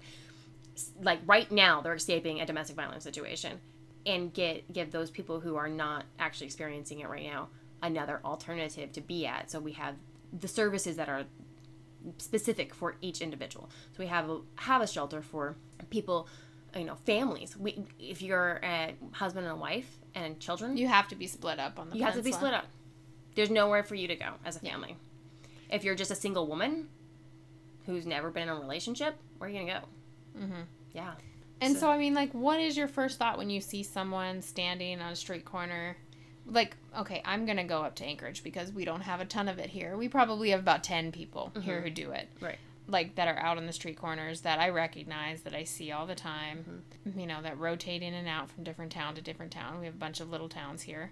like 1.02 1.20
right 1.26 1.52
now 1.52 1.82
they're 1.82 1.96
escaping 1.96 2.40
a 2.40 2.46
domestic 2.46 2.76
violence 2.76 3.04
situation 3.04 3.60
and 4.06 4.34
get 4.34 4.72
give 4.72 4.92
those 4.92 5.10
people 5.10 5.40
who 5.40 5.56
are 5.56 5.68
not 5.68 6.06
actually 6.20 6.46
experiencing 6.46 7.00
it 7.00 7.10
right 7.10 7.26
now 7.26 7.50
another 7.82 8.20
alternative 8.24 8.92
to 8.94 9.02
be 9.02 9.26
at. 9.26 9.52
So 9.52 9.60
we 9.60 9.74
have 9.74 9.96
the 10.38 10.48
services 10.48 10.96
that 10.98 11.10
are 11.10 11.26
specific 12.18 12.74
for 12.74 12.96
each 13.02 13.22
individual. 13.22 13.70
So 13.92 14.00
we 14.00 14.08
have 14.08 14.30
a 14.30 14.40
have 14.56 14.82
a 14.82 14.88
shelter 14.88 15.22
for 15.22 15.56
people 15.90 16.28
you 16.76 16.86
know 16.86 16.96
families. 17.06 17.58
We 17.58 17.84
if 18.00 18.22
you're 18.22 18.60
a 18.64 18.96
husband 19.12 19.46
and 19.46 19.56
a 19.56 19.60
wife 19.60 20.00
and 20.16 20.40
children 20.40 20.78
you 20.78 20.88
have 20.88 21.08
to 21.10 21.16
be 21.16 21.28
split 21.28 21.60
up 21.60 21.80
on 21.80 21.90
the. 21.90 21.98
you 21.98 22.04
have 22.04 22.16
to 22.16 22.24
be 22.24 22.32
split 22.32 22.54
up. 22.54 22.66
There's 23.36 23.52
nowhere 23.52 23.84
for 23.84 23.96
you 23.96 24.08
to 24.08 24.16
go 24.16 24.34
as 24.46 24.56
a 24.56 24.60
family 24.60 24.96
if 25.70 25.84
you're 25.84 25.96
just 25.96 26.12
a 26.12 26.16
single 26.16 26.48
woman 26.48 26.88
who's 27.86 28.06
never 28.06 28.30
been 28.30 28.44
in 28.44 28.50
a 28.50 28.56
relationship 28.60 29.16
where 29.38 29.50
are 29.50 29.54
you 29.54 29.60
gonna 29.66 29.82
go 30.36 30.40
Mhm. 30.42 30.66
yeah 30.94 31.14
And 31.60 31.74
So- 31.74 31.80
so, 31.80 31.90
I 31.90 31.98
mean, 31.98 32.14
like, 32.14 32.32
what 32.34 32.60
is 32.60 32.78
your 32.78 32.88
first 32.88 33.18
thought 33.18 33.40
when 33.40 33.50
you 33.50 33.62
see 33.62 33.82
someone 33.82 34.44
standing 34.44 35.02
on 35.02 35.14
a 35.14 35.16
street 35.16 35.44
corner? 35.44 35.98
Like, 36.46 36.78
okay, 36.96 37.20
I'm 37.26 37.48
gonna 37.48 37.64
go 37.64 37.82
up 37.82 37.96
to 37.96 38.06
Anchorage 38.06 38.44
because 38.44 38.72
we 38.72 38.86
don't 38.86 39.02
have 39.02 39.22
a 39.22 39.26
ton 39.26 39.48
of 39.48 39.58
it 39.58 39.72
here. 39.72 39.98
We 39.98 40.08
probably 40.08 40.52
have 40.52 40.60
about 40.60 40.84
ten 40.84 41.12
people 41.12 41.52
here 41.60 41.82
who 41.82 41.90
do 41.90 42.12
it, 42.12 42.30
Right. 42.40 42.60
Like 42.88 43.16
that 43.16 43.28
are 43.28 43.40
out 43.40 43.58
on 43.58 43.66
the 43.66 43.74
street 43.74 43.98
corners 43.98 44.42
that 44.42 44.60
I 44.60 44.70
recognize 44.70 45.42
that 45.42 45.56
I 45.56 45.64
see 45.64 45.92
all 45.92 46.06
the 46.06 46.14
time. 46.14 46.86
Mm-hmm. 47.08 47.20
You 47.20 47.26
know, 47.26 47.42
that 47.42 47.58
rotate 47.58 48.04
in 48.04 48.14
and 48.14 48.28
out 48.28 48.52
from 48.52 48.64
different 48.64 48.92
town 48.92 49.16
to 49.16 49.22
different 49.24 49.52
town. 49.52 49.80
We 49.80 49.88
have 49.88 49.96
a 49.96 49.98
bunch 49.98 50.20
of 50.20 50.30
little 50.30 50.48
towns 50.50 50.84
here, 50.84 51.12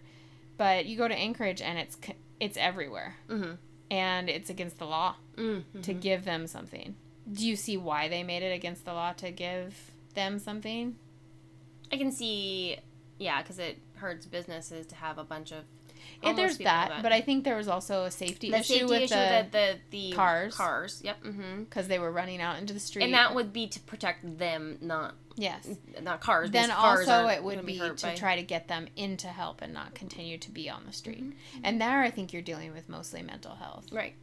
but 0.58 0.86
you 0.86 0.96
go 0.96 1.08
to 1.08 1.16
Anchorage 1.16 1.60
and 1.60 1.80
it's 1.80 1.98
it's 2.40 2.56
everywhere, 2.56 3.16
Mhm. 3.28 3.58
And 3.92 4.30
it's 4.30 4.50
against 4.50 4.78
the 4.80 4.86
law 4.86 5.16
Mm-hmm. 5.38 5.82
to 5.82 5.94
give 5.94 6.24
them 6.24 6.48
something. 6.48 6.96
Do 7.32 7.46
you 7.46 7.56
see 7.56 7.76
why 7.76 8.08
they 8.08 8.24
made 8.24 8.42
it 8.44 8.54
against 8.56 8.86
the 8.86 8.94
law 8.94 9.12
to 9.14 9.32
give 9.32 9.92
them 10.14 10.40
something? 10.40 10.96
I 11.92 11.98
can 11.98 12.12
see, 12.12 12.78
yeah, 13.20 13.42
because 13.42 13.60
it 13.60 13.78
hurts 13.96 14.26
businesses 14.26 14.86
to 14.88 14.96
have 14.96 15.18
a 15.18 15.24
bunch 15.24 15.52
of. 15.52 15.64
Homeless 16.24 16.38
there's 16.38 16.58
people 16.58 16.72
that, 16.72 17.04
but 17.04 17.12
I 17.12 17.22
think 17.22 17.44
there 17.44 17.56
was 17.58 17.68
also 17.68 18.04
a 18.06 18.12
safety 18.12 18.50
the 18.52 18.58
issue 18.60 18.74
safety 18.74 18.86
with 18.86 19.02
issue 19.04 19.10
the 19.16 19.16
that 19.16 19.52
the 19.52 19.76
the 19.92 20.12
cars. 20.14 20.56
cars. 20.56 21.02
Yep. 21.04 21.24
Mm-hmm. 21.24 21.64
because 21.64 21.88
they 21.88 22.00
were 22.00 22.12
running 22.12 22.42
out 22.42 22.58
into 22.60 22.74
the 22.74 22.80
street. 22.80 23.04
And 23.04 23.14
that 23.14 23.36
would 23.36 23.52
be 23.54 23.68
to 23.68 23.80
protect 23.82 24.38
them, 24.40 24.78
not 24.82 25.16
yes. 25.36 25.68
not 26.02 26.22
cars. 26.22 26.52
Then 26.52 26.70
cars 26.70 27.08
also 27.08 27.28
it 27.28 27.44
would 27.44 27.66
be 27.66 27.80
to 27.80 27.94
by- 28.02 28.16
try 28.16 28.36
to 28.38 28.44
get 28.44 28.68
them 28.68 28.88
into 28.96 29.28
help 29.28 29.62
and 29.62 29.74
not 29.74 29.94
continue 29.94 30.38
to 30.40 30.52
be 30.52 30.70
on 30.70 30.84
the 30.86 30.94
street. 30.94 31.24
Mm-hmm. 31.24 31.60
And 31.64 31.80
there, 31.82 32.02
I 32.02 32.10
think 32.12 32.34
you're 32.34 32.42
dealing 32.42 32.74
with 32.74 32.88
mostly 32.90 33.22
mental 33.22 33.56
health, 33.56 33.86
right. 33.92 34.14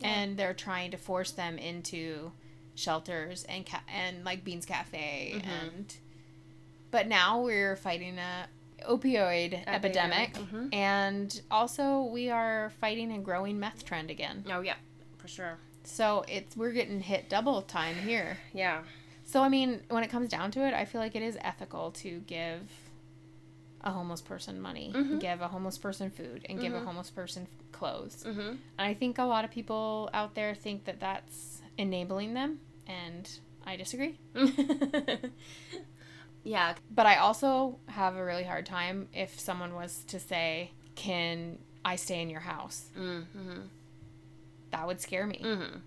Yeah. 0.00 0.08
and 0.08 0.36
they're 0.36 0.54
trying 0.54 0.90
to 0.92 0.96
force 0.96 1.30
them 1.32 1.58
into 1.58 2.32
shelters 2.74 3.44
and 3.44 3.64
ca- 3.64 3.84
and 3.92 4.24
like 4.24 4.44
Beans 4.44 4.66
Cafe 4.66 5.34
Mhm. 5.36 5.46
and. 5.68 5.94
But 6.90 7.08
now 7.08 7.40
we're 7.40 7.74
fighting 7.74 8.18
a 8.18 8.46
opioid 8.88 9.62
epidemic, 9.66 10.34
mhm. 10.34 10.72
and 10.74 11.40
also 11.50 12.02
we 12.02 12.30
are 12.30 12.70
fighting 12.80 13.12
a 13.12 13.18
growing 13.18 13.58
meth 13.60 13.84
trend 13.84 14.10
again. 14.10 14.44
Oh 14.50 14.60
yeah, 14.60 14.76
for 15.18 15.28
sure. 15.28 15.58
So 15.84 16.24
it's 16.28 16.56
we're 16.56 16.72
getting 16.72 17.00
hit 17.00 17.28
double 17.28 17.62
time 17.62 17.94
here. 17.96 18.38
Yeah. 18.52 18.82
So 19.24 19.42
I 19.42 19.48
mean, 19.48 19.80
when 19.88 20.02
it 20.04 20.10
comes 20.10 20.28
down 20.28 20.50
to 20.52 20.66
it, 20.66 20.74
I 20.74 20.84
feel 20.84 21.00
like 21.00 21.14
it 21.16 21.22
is 21.22 21.38
ethical 21.40 21.90
to 21.92 22.20
give 22.26 22.70
a 23.82 23.90
homeless 23.90 24.22
person 24.22 24.60
money, 24.60 24.92
Mhm. 24.94 25.20
give 25.20 25.40
a 25.42 25.48
homeless 25.48 25.76
person 25.78 26.10
food, 26.10 26.46
and 26.48 26.58
give 26.60 26.72
a 26.74 26.80
Mhm. 26.80 26.84
homeless 26.84 27.10
person 27.10 27.46
clothes. 27.72 28.24
Mm-hmm. 28.26 28.40
And 28.40 28.58
I 28.78 28.94
think 28.94 29.18
a 29.18 29.24
lot 29.24 29.44
of 29.44 29.50
people 29.50 30.08
out 30.14 30.34
there 30.34 30.54
think 30.54 30.84
that 30.84 31.00
that's 31.00 31.60
enabling 31.76 32.32
them, 32.34 32.60
and 32.86 33.28
I 33.66 33.76
disagree. 33.76 34.18
yeah. 36.44 36.74
But 36.90 37.06
I 37.06 37.16
also 37.16 37.78
have 37.88 38.14
a 38.16 38.24
really 38.24 38.44
hard 38.44 38.66
time 38.66 39.08
if 39.12 39.40
someone 39.40 39.74
was 39.74 40.04
to 40.08 40.20
say, 40.20 40.70
"Can 40.94 41.58
I 41.84 41.96
stay 41.96 42.20
in 42.22 42.30
your 42.30 42.40
house?" 42.40 42.86
Mm-hmm. 42.96 43.60
That 44.70 44.86
would 44.86 45.00
scare 45.00 45.26
me 45.26 45.40
Mm-hmm. 45.42 45.78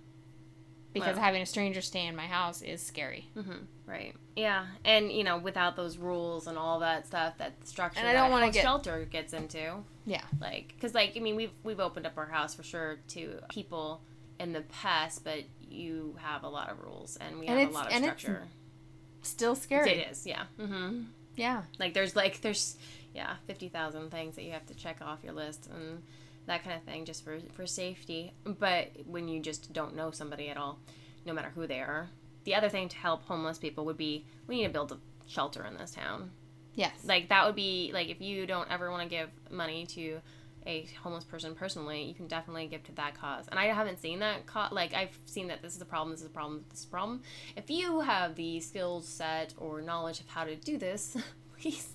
because 0.93 1.15
Wow. 1.17 1.23
having 1.23 1.41
a 1.41 1.45
stranger 1.45 1.81
stay 1.81 2.05
in 2.07 2.15
my 2.15 2.25
house 2.27 2.61
is 2.61 2.81
scary. 2.81 3.27
Mm-hmm. 3.37 3.65
Right. 3.85 4.15
Yeah, 4.35 4.65
and 4.85 5.11
you 5.11 5.23
know, 5.23 5.37
without 5.37 5.75
those 5.75 5.97
rules 5.97 6.47
and 6.47 6.57
all 6.57 6.79
that 6.79 7.07
stuff, 7.07 7.37
that 7.37 7.53
structure 7.67 7.99
And 7.99 8.07
I 8.07 8.13
don't 8.13 8.31
wanna 8.31 8.51
get- 8.51 8.61
shelter 8.63 9.05
gets 9.05 9.33
into. 9.33 9.83
Yeah. 10.05 10.23
Like, 10.39 10.69
because 10.75 10.93
like 10.93 11.13
I 11.15 11.19
mean, 11.19 11.35
we've 11.35 11.51
we've 11.63 11.79
opened 11.79 12.05
up 12.05 12.17
our 12.17 12.25
house 12.27 12.55
for 12.55 12.63
sure 12.63 12.97
to 13.09 13.39
people 13.49 14.01
in 14.39 14.53
the 14.53 14.61
past, 14.61 15.23
but 15.23 15.39
you 15.69 16.15
have 16.21 16.43
a 16.43 16.49
lot 16.49 16.69
of 16.69 16.79
rules 16.81 17.17
and 17.17 17.39
we 17.39 17.47
And 17.47 17.59
have 17.59 17.69
a 17.69 17.73
lot 17.73 17.87
of 17.87 17.91
and 17.93 18.03
structure. 18.03 18.43
Still 19.21 19.55
scary. 19.55 19.91
It 19.91 20.11
is, 20.11 20.25
yeah. 20.25 20.43
Mm-hmm. 20.59 21.01
Yeah. 21.35 21.63
Like 21.79 21.93
there's 21.93 22.15
like 22.15 22.41
there's 22.41 22.77
yeah 23.13 23.35
fifty 23.45 23.69
thousand 23.69 24.11
things 24.11 24.35
that 24.35 24.43
you 24.43 24.51
have 24.51 24.65
to 24.67 24.75
check 24.75 25.01
off 25.01 25.23
your 25.23 25.33
list 25.33 25.67
and 25.73 26.01
that 26.47 26.63
kind 26.63 26.75
of 26.75 26.83
thing 26.83 27.05
just 27.05 27.23
for 27.23 27.39
for 27.53 27.65
safety. 27.65 28.33
But 28.43 28.91
when 29.05 29.27
you 29.27 29.41
just 29.41 29.71
don't 29.73 29.95
know 29.95 30.11
somebody 30.11 30.49
at 30.49 30.57
all, 30.57 30.79
no 31.25 31.33
matter 31.33 31.51
who 31.53 31.67
they 31.67 31.79
are, 31.79 32.09
the 32.43 32.55
other 32.55 32.69
thing 32.69 32.89
to 32.89 32.97
help 32.97 33.23
homeless 33.25 33.57
people 33.57 33.85
would 33.85 33.97
be 33.97 34.25
we 34.47 34.57
need 34.57 34.67
to 34.67 34.73
build 34.73 34.91
a 34.91 34.97
shelter 35.27 35.65
in 35.65 35.77
this 35.77 35.91
town. 35.91 36.31
Yes. 36.73 36.93
Like 37.05 37.29
that 37.29 37.45
would 37.45 37.55
be 37.55 37.91
like 37.93 38.09
if 38.09 38.21
you 38.21 38.45
don't 38.45 38.71
ever 38.71 38.91
want 38.91 39.03
to 39.03 39.09
give 39.09 39.29
money 39.49 39.85
to 39.87 40.19
a 40.67 40.87
homeless 41.01 41.23
person 41.23 41.55
personally, 41.55 42.03
you 42.03 42.13
can 42.13 42.27
definitely 42.27 42.67
give 42.67 42.83
to 42.83 42.91
that 42.93 43.19
cause. 43.19 43.45
And 43.47 43.59
I 43.59 43.65
haven't 43.65 43.99
seen 43.99 44.19
that 44.19 44.45
co- 44.45 44.67
like 44.71 44.93
I've 44.93 45.17
seen 45.25 45.47
that 45.47 45.61
this 45.61 45.75
is 45.75 45.81
a 45.81 45.85
problem, 45.85 46.11
this 46.11 46.21
is 46.21 46.27
a 46.27 46.31
problem, 46.31 46.65
this 46.69 46.79
is 46.79 46.85
a 46.85 46.89
problem. 46.89 47.21
If 47.55 47.69
you 47.69 48.01
have 48.01 48.35
the 48.35 48.59
skills 48.59 49.07
set 49.07 49.53
or 49.57 49.81
knowledge 49.81 50.19
of 50.19 50.27
how 50.27 50.43
to 50.43 50.55
do 50.55 50.77
this, 50.77 51.17
please 51.59 51.89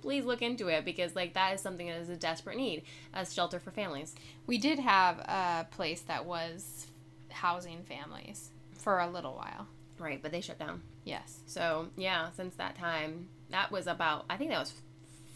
please 0.00 0.24
look 0.24 0.42
into 0.42 0.68
it 0.68 0.84
because 0.84 1.14
like 1.14 1.34
that 1.34 1.54
is 1.54 1.60
something 1.60 1.86
that 1.86 1.98
is 2.00 2.08
a 2.08 2.16
desperate 2.16 2.56
need 2.56 2.82
as 3.14 3.32
shelter 3.32 3.58
for 3.58 3.70
families. 3.70 4.14
We 4.46 4.58
did 4.58 4.78
have 4.78 5.18
a 5.18 5.66
place 5.70 6.02
that 6.02 6.24
was 6.24 6.86
housing 7.30 7.82
families 7.84 8.50
for 8.74 9.00
a 9.00 9.08
little 9.10 9.34
while. 9.34 9.66
Right, 9.98 10.20
but 10.20 10.32
they 10.32 10.40
shut 10.40 10.58
down. 10.58 10.82
Yes. 11.04 11.40
So, 11.46 11.88
yeah, 11.96 12.30
since 12.32 12.56
that 12.56 12.76
time, 12.76 13.28
that 13.50 13.70
was 13.70 13.86
about 13.86 14.26
I 14.28 14.36
think 14.36 14.50
that 14.50 14.60
was 14.60 14.74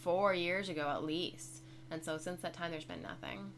4 0.01 0.33
years 0.33 0.69
ago 0.69 0.89
at 0.89 1.03
least. 1.03 1.56
And 1.91 2.03
so 2.03 2.17
since 2.17 2.41
that 2.41 2.53
time 2.53 2.71
there's 2.71 2.85
been 2.85 3.01
nothing. 3.01 3.51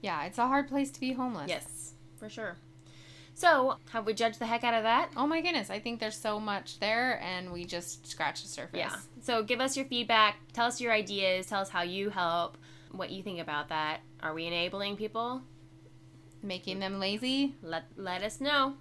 Yeah, 0.00 0.24
it's 0.24 0.38
a 0.38 0.46
hard 0.46 0.68
place 0.68 0.90
to 0.90 1.00
be 1.00 1.12
homeless. 1.12 1.48
Yes, 1.48 1.92
for 2.18 2.28
sure. 2.28 2.56
So, 3.34 3.78
have 3.92 4.04
we 4.04 4.12
judged 4.12 4.38
the 4.38 4.46
heck 4.46 4.62
out 4.62 4.74
of 4.74 4.82
that? 4.82 5.10
Oh 5.16 5.26
my 5.26 5.40
goodness, 5.40 5.70
I 5.70 5.78
think 5.78 6.00
there's 6.00 6.18
so 6.18 6.38
much 6.38 6.78
there 6.80 7.20
and 7.22 7.52
we 7.52 7.64
just 7.64 8.06
scratch 8.06 8.42
the 8.42 8.48
surface. 8.48 8.78
Yeah. 8.78 8.96
So, 9.22 9.42
give 9.42 9.60
us 9.60 9.76
your 9.76 9.86
feedback. 9.86 10.36
Tell 10.52 10.66
us 10.66 10.80
your 10.80 10.92
ideas. 10.92 11.46
Tell 11.46 11.60
us 11.60 11.70
how 11.70 11.82
you 11.82 12.10
help. 12.10 12.58
What 12.90 13.10
you 13.10 13.22
think 13.22 13.40
about 13.40 13.70
that. 13.70 14.00
Are 14.22 14.34
we 14.34 14.46
enabling 14.46 14.96
people? 14.96 15.42
Making 16.42 16.80
them 16.80 17.00
lazy. 17.00 17.54
Let 17.62 17.84
let 17.96 18.22
us 18.22 18.40
know. 18.40 18.74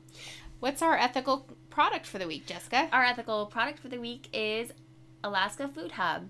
What's 0.59 0.81
our 0.81 0.97
ethical 0.97 1.47
product 1.69 2.05
for 2.05 2.19
the 2.19 2.27
week, 2.27 2.45
Jessica? 2.45 2.89
Our 2.91 3.03
ethical 3.03 3.45
product 3.45 3.79
for 3.79 3.87
the 3.87 3.99
week 3.99 4.27
is 4.33 4.71
Alaska 5.23 5.67
Food 5.67 5.93
Hub. 5.93 6.27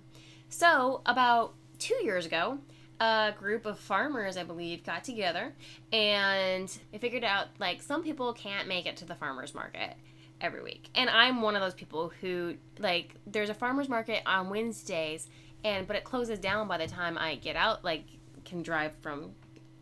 So, 0.48 1.02
about 1.06 1.54
two 1.82 2.04
years 2.04 2.26
ago, 2.26 2.60
a 3.00 3.34
group 3.38 3.66
of 3.66 3.80
farmers, 3.80 4.38
I 4.38 4.44
believe, 4.44 4.86
got 4.86 5.04
together 5.04 5.54
and 5.92 6.70
they 6.92 7.00
figured 7.00 7.24
out 7.24 7.48
like 7.60 7.82
some 7.82 8.04
people 8.04 8.32
can't 8.34 8.68
make 8.68 8.86
it 8.86 8.96
to 8.98 9.06
the 9.06 9.16
farmers 9.16 9.56
market 9.56 9.96
every 10.40 10.62
week. 10.62 10.90
And 10.96 11.10
I'm 11.10 11.42
one 11.42 11.56
of 11.56 11.62
those 11.62 11.74
people 11.74 12.12
who 12.22 12.56
like 12.78 13.16
there's 13.26 13.50
a 13.50 13.56
farmers 13.56 13.90
market 13.90 14.22
on 14.26 14.50
Wednesdays 14.50 15.28
and 15.64 15.88
but 15.88 15.96
it 15.96 16.04
closes 16.04 16.40
down 16.40 16.68
by 16.68 16.78
the 16.78 16.88
time 16.88 17.18
I 17.18 17.36
get 17.36 17.56
out 17.56 17.84
like 17.84 18.06
can 18.46 18.62
drive 18.62 18.94
from 19.02 19.32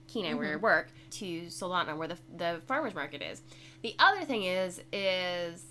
Kenai 0.07 0.33
where 0.33 0.47
I 0.47 0.53
mm-hmm. 0.53 0.63
work 0.63 0.91
to 1.11 1.41
Soldotna 1.43 1.97
where 1.97 2.07
the 2.07 2.17
the 2.37 2.61
farmers 2.67 2.95
market 2.95 3.21
is. 3.21 3.41
The 3.83 3.95
other 3.99 4.23
thing 4.23 4.43
is 4.43 4.81
is 4.93 5.65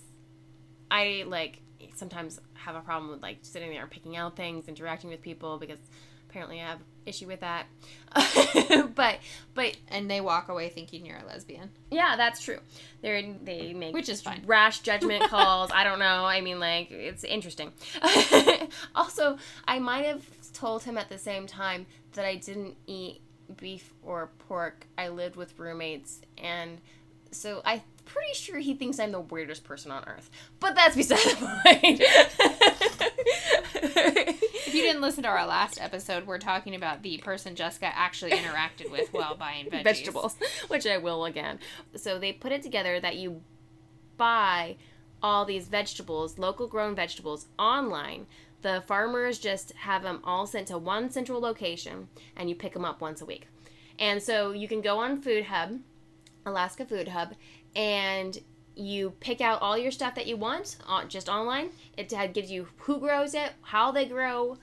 I 0.91 1.25
like 1.27 1.61
sometimes 1.95 2.41
have 2.55 2.77
a 2.77 2.81
problem 2.81 3.11
with 3.11 3.23
like 3.23 3.39
sitting 3.43 3.71
there 3.71 3.87
picking 3.87 4.17
out 4.17 4.37
things, 4.37 4.69
interacting 4.69 5.11
with 5.11 5.23
people 5.23 5.59
because 5.59 5.79
apparently 6.29 6.61
I 6.61 6.67
have 6.67 6.79
issue 7.07 7.27
with 7.27 7.41
that. 7.41 7.67
but 8.95 9.19
but 9.55 9.77
And 9.89 10.11
they 10.11 10.21
walk 10.21 10.49
away 10.49 10.69
thinking 10.69 11.07
you're 11.07 11.19
a 11.19 11.25
lesbian. 11.27 11.71
yeah, 11.91 12.17
that's 12.17 12.43
true. 12.43 12.59
They 13.03 13.35
they 13.43 13.73
make 13.73 13.95
Which 13.95 14.09
is 14.09 14.21
fine. 14.21 14.43
rash 14.47 14.81
judgment 14.89 15.25
calls. 15.25 15.71
I 15.73 15.85
don't 15.85 15.99
know. 15.99 16.25
I 16.25 16.41
mean, 16.41 16.61
like 16.61 16.91
it's 16.91 17.25
interesting. 17.25 17.73
also, 18.95 19.39
I 19.67 19.79
might 19.79 20.05
have 20.05 20.25
told 20.53 20.83
him 20.85 20.99
at 20.99 21.09
the 21.09 21.19
same 21.19 21.47
time 21.47 21.87
that 22.13 22.25
I 22.25 22.35
didn't 22.37 22.77
eat 22.87 23.21
beef 23.57 23.95
or 24.03 24.31
pork. 24.49 24.87
I 24.99 25.09
lived 25.09 25.37
with 25.37 25.59
roommates, 25.59 26.21
and 26.37 26.79
so 27.31 27.63
I'm 27.65 27.81
pretty 28.05 28.35
sure 28.35 28.59
he 28.59 28.75
thinks 28.75 28.99
I'm 28.99 29.13
the 29.13 29.21
weirdest 29.21 29.65
person 29.65 29.91
on 29.91 30.05
earth. 30.07 30.31
But 30.61 30.75
that's 30.75 30.97
beside 30.97 31.19
the 31.19 31.37
point. 31.65 32.01
If 33.81 34.75
you 34.75 34.83
didn't 34.83 35.03
listen 35.03 35.18
to 35.18 35.18
our 35.29 35.47
last 35.47 35.81
episode, 35.81 36.27
we're 36.27 36.39
talking 36.39 36.75
about 36.75 37.03
the 37.03 37.19
person 37.19 37.55
Jessica 37.55 37.91
actually 37.95 38.33
interacted 38.33 38.91
with 38.91 39.13
while 39.13 39.35
buying 39.39 39.67
veggies. 39.67 39.85
vegetables, 39.85 40.37
which 40.69 40.87
I 40.87 40.99
will 40.99 41.25
again. 41.25 41.59
So 41.97 42.19
they 42.19 42.33
put 42.33 42.53
it 42.53 42.63
together 42.63 43.01
that 43.01 43.17
you 43.17 43.43
buy 44.17 44.77
all 45.23 45.45
these 45.45 45.69
vegetables, 45.69 46.39
local 46.39 46.67
grown 46.67 46.95
vegetables, 46.95 47.47
online. 47.59 48.27
The 48.63 48.83
farmers 48.87 49.39
just 49.39 49.73
have 49.73 50.03
them 50.03 50.21
all 50.25 50.47
sent 50.47 50.69
to 50.69 50.79
one 50.79 51.11
central 51.11 51.41
location, 51.41 52.09
and 52.37 52.49
you 52.49 52.55
pick 52.55 52.73
them 52.73 52.85
up 52.85 53.01
once 53.01 53.21
a 53.21 53.25
week. 53.25 53.47
And 53.99 54.23
so 54.23 54.53
you 54.53 54.69
can 54.69 54.81
go 54.81 54.99
on 54.99 55.21
Food 55.21 55.45
Hub, 55.45 55.79
Alaska 56.47 56.85
Food 56.85 57.09
Hub, 57.09 57.35
and 57.75 58.39
you 58.75 59.11
pick 59.21 59.41
out 59.41 59.61
all 59.61 59.77
your 59.77 59.91
stuff 59.91 60.15
that 60.15 60.27
you 60.27 60.37
want 60.37 60.77
just 61.09 61.29
online. 61.29 61.71
It 61.97 62.13
gives 62.33 62.51
you 62.51 62.69
who 62.79 63.01
grows 63.01 63.35
it, 63.35 63.53
how 63.63 63.91
they 63.91 64.07
grow 64.07 64.57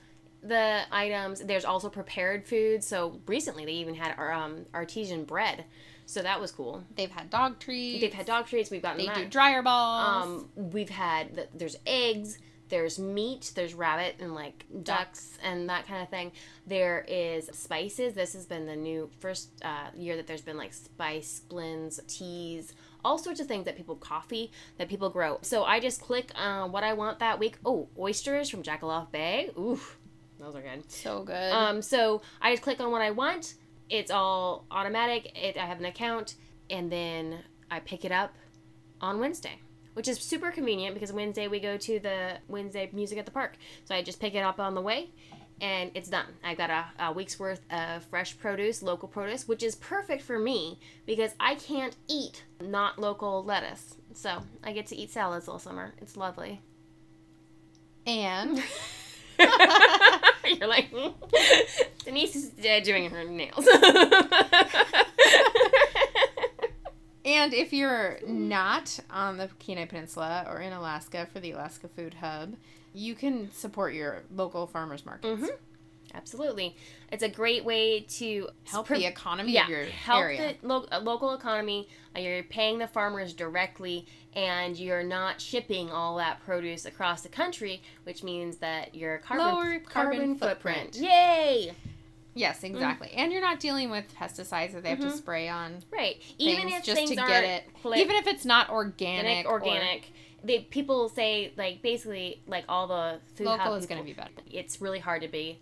the 0.48 0.82
items. 0.90 1.40
There's 1.40 1.64
also 1.64 1.88
prepared 1.88 2.44
foods. 2.46 2.86
So 2.86 3.20
recently 3.26 3.64
they 3.64 3.72
even 3.72 3.94
had 3.94 4.14
our, 4.18 4.32
um, 4.32 4.66
artesian 4.74 5.24
bread. 5.24 5.64
So 6.06 6.22
that 6.22 6.40
was 6.40 6.52
cool. 6.52 6.84
They've 6.94 7.10
had 7.10 7.30
dog 7.30 7.58
treats. 7.58 8.00
They've 8.00 8.14
had 8.14 8.26
dog 8.26 8.46
treats. 8.46 8.70
We've 8.70 8.82
gotten 8.82 8.98
They 8.98 9.06
that. 9.06 9.16
do 9.16 9.24
dryer 9.26 9.62
balls. 9.62 10.26
Um, 10.26 10.70
we've 10.70 10.88
had 10.88 11.34
th- 11.34 11.48
there's 11.52 11.76
eggs, 11.84 12.38
there's 12.68 12.98
meat, 12.98 13.50
there's 13.56 13.74
rabbit 13.74 14.16
and 14.20 14.32
like 14.34 14.64
ducks 14.84 15.36
and 15.42 15.68
that 15.68 15.86
kind 15.88 16.02
of 16.02 16.08
thing. 16.08 16.30
There 16.66 17.04
is 17.08 17.50
spices. 17.52 18.14
This 18.14 18.34
has 18.34 18.46
been 18.46 18.66
the 18.66 18.76
new 18.76 19.10
first 19.18 19.50
uh, 19.64 19.88
year 19.96 20.14
that 20.16 20.28
there's 20.28 20.42
been 20.42 20.56
like 20.56 20.72
spice 20.74 21.40
blends, 21.48 22.00
teas, 22.06 22.72
all 23.04 23.18
sorts 23.18 23.40
of 23.40 23.46
things 23.48 23.64
that 23.64 23.76
people 23.76 23.94
coffee 23.96 24.50
that 24.78 24.88
people 24.88 25.10
grow. 25.10 25.38
So 25.42 25.64
I 25.64 25.80
just 25.80 26.00
click 26.00 26.30
uh, 26.36 26.66
what 26.68 26.84
I 26.84 26.92
want 26.92 27.18
that 27.18 27.38
week. 27.40 27.58
Oh, 27.64 27.88
oysters 27.98 28.48
from 28.48 28.62
Jakolof 28.62 29.10
Bay. 29.12 29.50
Ooh, 29.58 29.80
those 30.38 30.54
are 30.54 30.62
good. 30.62 30.90
so 30.90 31.22
good. 31.24 31.52
Um, 31.52 31.82
so 31.82 32.22
I 32.40 32.52
just 32.52 32.62
click 32.62 32.80
on 32.80 32.90
what 32.90 33.02
I 33.02 33.10
want. 33.10 33.54
It's 33.88 34.10
all 34.10 34.66
automatic. 34.70 35.32
It, 35.40 35.56
I 35.56 35.66
have 35.66 35.78
an 35.78 35.84
account, 35.86 36.34
and 36.70 36.90
then 36.90 37.38
I 37.70 37.80
pick 37.80 38.04
it 38.04 38.12
up 38.12 38.34
on 39.00 39.20
Wednesday, 39.20 39.60
which 39.94 40.08
is 40.08 40.18
super 40.18 40.50
convenient 40.50 40.94
because 40.94 41.12
Wednesday 41.12 41.48
we 41.48 41.60
go 41.60 41.76
to 41.76 41.98
the 42.00 42.38
Wednesday 42.48 42.88
music 42.92 43.18
at 43.18 43.24
the 43.26 43.30
park. 43.30 43.56
So 43.84 43.94
I 43.94 44.02
just 44.02 44.20
pick 44.20 44.34
it 44.34 44.40
up 44.40 44.58
on 44.58 44.74
the 44.74 44.80
way, 44.80 45.10
and 45.60 45.90
it's 45.94 46.08
done. 46.08 46.26
I've 46.44 46.58
got 46.58 46.70
a, 46.70 46.84
a 46.98 47.12
week's 47.12 47.38
worth 47.38 47.60
of 47.70 48.02
fresh 48.04 48.36
produce, 48.38 48.82
local 48.82 49.08
produce, 49.08 49.46
which 49.48 49.62
is 49.62 49.74
perfect 49.76 50.22
for 50.22 50.38
me 50.38 50.78
because 51.06 51.32
I 51.38 51.54
can't 51.54 51.96
eat 52.08 52.44
not 52.60 52.98
local 52.98 53.44
lettuce. 53.44 53.94
So 54.14 54.42
I 54.64 54.72
get 54.72 54.86
to 54.88 54.96
eat 54.96 55.10
salads 55.10 55.48
all 55.48 55.58
summer. 55.58 55.94
It's 56.00 56.16
lovely. 56.16 56.60
and 58.06 58.62
You're 60.58 60.68
like, 60.68 60.90
Denise 62.04 62.36
is 62.36 62.52
uh, 62.64 62.80
doing 62.84 63.10
her 63.10 63.24
nails. 63.24 63.66
and 67.24 67.52
if 67.52 67.72
you're 67.72 68.18
not 68.26 68.98
on 69.10 69.36
the 69.38 69.48
Kenai 69.58 69.86
Peninsula 69.86 70.46
or 70.48 70.60
in 70.60 70.72
Alaska 70.72 71.26
for 71.32 71.40
the 71.40 71.52
Alaska 71.52 71.88
Food 71.88 72.14
Hub, 72.14 72.54
you 72.94 73.14
can 73.14 73.50
support 73.52 73.94
your 73.94 74.22
local 74.34 74.66
farmers 74.66 75.04
markets. 75.04 75.42
Mhm. 75.42 75.48
Absolutely, 76.16 76.74
it's 77.12 77.22
a 77.22 77.28
great 77.28 77.64
way 77.64 78.00
to 78.00 78.48
Help 78.64 78.88
the 78.88 79.04
economy 79.04 79.52
yeah, 79.52 79.64
of 79.64 79.68
your 79.68 79.84
help 79.84 80.22
area. 80.22 80.54
the 80.60 80.66
lo- 80.66 80.86
uh, 80.90 80.98
local 81.00 81.34
economy. 81.34 81.88
Uh, 82.16 82.20
You're 82.20 82.42
paying 82.42 82.78
the 82.78 82.86
farmers 82.88 83.32
directly, 83.34 84.06
and 84.34 84.76
you're 84.78 85.02
not 85.04 85.40
shipping 85.40 85.90
all 85.90 86.16
that 86.16 86.40
produce 86.44 86.86
across 86.86 87.22
the 87.22 87.28
country, 87.28 87.82
which 88.04 88.22
means 88.22 88.56
that 88.58 88.94
your 88.94 89.18
carbon 89.18 89.46
Lower 89.46 89.78
carbon 89.80 90.36
footprint. 90.38 90.96
Yay! 90.96 91.72
Yes, 92.34 92.62
exactly. 92.64 93.10
And 93.16 93.32
you're 93.32 93.40
not 93.40 93.60
dealing 93.60 93.88
with 93.90 94.04
pesticides 94.14 94.72
that 94.72 94.82
they 94.82 94.90
have 94.90 95.00
to 95.00 95.06
Mhm. 95.06 95.16
spray 95.16 95.48
on 95.48 95.82
Right. 95.90 96.20
Even 96.36 96.68
if 96.68 96.84
just 96.84 96.96
things 96.98 97.10
to 97.10 97.16
get 97.16 97.44
it. 97.44 97.64
Even 97.84 98.14
if 98.16 98.26
it's 98.26 98.44
not 98.44 98.68
organic, 98.68 99.46
organic, 99.46 99.46
organic. 99.46 100.12
They 100.44 100.60
people 100.60 101.08
say 101.08 101.52
like 101.56 101.80
basically 101.80 102.42
like 102.46 102.64
all 102.68 102.86
the 102.88 103.20
food 103.36 103.46
local 103.46 103.74
is 103.74 103.86
going 103.86 104.00
to 104.02 104.04
be 104.04 104.12
better. 104.12 104.30
it's 104.50 104.82
really 104.82 104.98
hard 104.98 105.22
to 105.22 105.28
be 105.28 105.58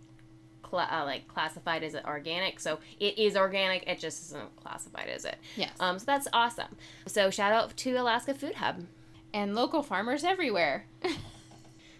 cla 0.64 0.88
uh, 0.90 1.04
like 1.04 1.28
classified 1.28 1.82
as 1.84 1.94
organic. 1.94 2.58
So 2.58 2.78
it 2.98 3.18
is 3.18 3.36
organic. 3.36 3.84
It 3.86 3.98
just 4.00 4.22
isn't 4.30 4.56
classified 4.56 5.08
as 5.08 5.24
it. 5.24 5.36
Yes. 5.56 5.70
Um, 5.78 5.98
so 5.98 6.04
that's 6.06 6.26
awesome. 6.32 6.76
So 7.06 7.30
shout 7.30 7.52
out 7.52 7.76
to 7.76 7.92
Alaska 7.94 8.34
Food 8.34 8.56
Hub. 8.56 8.84
and 9.32 9.54
local 9.54 9.82
farmers 9.82 10.24
everywhere. 10.24 10.86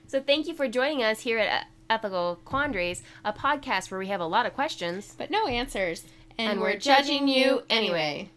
So 0.07 0.21
thank 0.21 0.47
you 0.47 0.55
for 0.55 0.69
joining 0.69 1.03
us 1.03 1.21
here 1.21 1.39
at 1.39 1.67
Ethical 1.89 2.39
Quandaries, 2.45 3.03
a 3.25 3.33
podcast 3.33 3.91
where 3.91 3.99
we 3.99 4.09
have 4.09 4.21
a 4.21 4.27
lot 4.27 4.47
of 4.47 4.55
questions. 4.55 5.15
but 5.17 5.31
no 5.31 5.47
answers. 5.47 6.05
And, 6.39 6.53
And 6.53 6.61
we're, 6.61 6.73
we're 6.75 6.77
judging 6.79 7.27
you 7.27 7.35
you 7.45 7.63
anyway. 7.71 8.31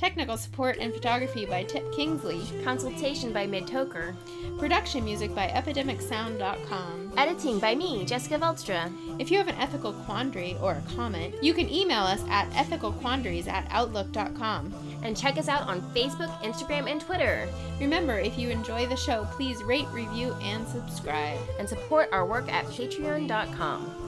Technical 0.00 0.38
support 0.38 0.78
and 0.80 0.94
photography 0.94 1.44
by 1.44 1.62
Tip 1.62 1.92
Kingsley. 1.92 2.40
Consultation 2.64 3.34
by 3.34 3.46
Mid 3.46 3.66
Toker. 3.66 4.14
Production 4.58 5.04
music 5.04 5.34
by 5.34 5.48
epidemicsound.com. 5.48 7.12
Editing 7.18 7.58
by 7.58 7.74
me, 7.74 8.06
Jessica 8.06 8.38
Veldstra. 8.38 8.90
If 9.20 9.30
you 9.30 9.36
have 9.36 9.48
an 9.48 9.56
ethical 9.56 9.92
quandary 9.92 10.56
or 10.62 10.72
a 10.72 10.94
comment, 10.94 11.34
you 11.42 11.52
can 11.52 11.68
email 11.68 12.00
us 12.00 12.24
at 12.30 12.48
ethicalquandaries 12.52 13.46
at 13.46 13.66
outlook.com. 13.70 14.72
And 15.02 15.14
check 15.14 15.36
us 15.36 15.48
out 15.48 15.68
on 15.68 15.82
Facebook, 15.94 16.34
Instagram, 16.40 16.90
and 16.90 17.02
Twitter. 17.02 17.46
Remember, 17.78 18.18
if 18.18 18.38
you 18.38 18.48
enjoy 18.48 18.86
the 18.86 18.96
show, 18.96 19.26
please 19.32 19.62
rate, 19.64 19.88
review, 19.92 20.34
and 20.40 20.66
subscribe. 20.66 21.38
And 21.58 21.68
support 21.68 22.08
our 22.10 22.24
work 22.24 22.50
at 22.50 22.64
patreon.com. 22.64 23.99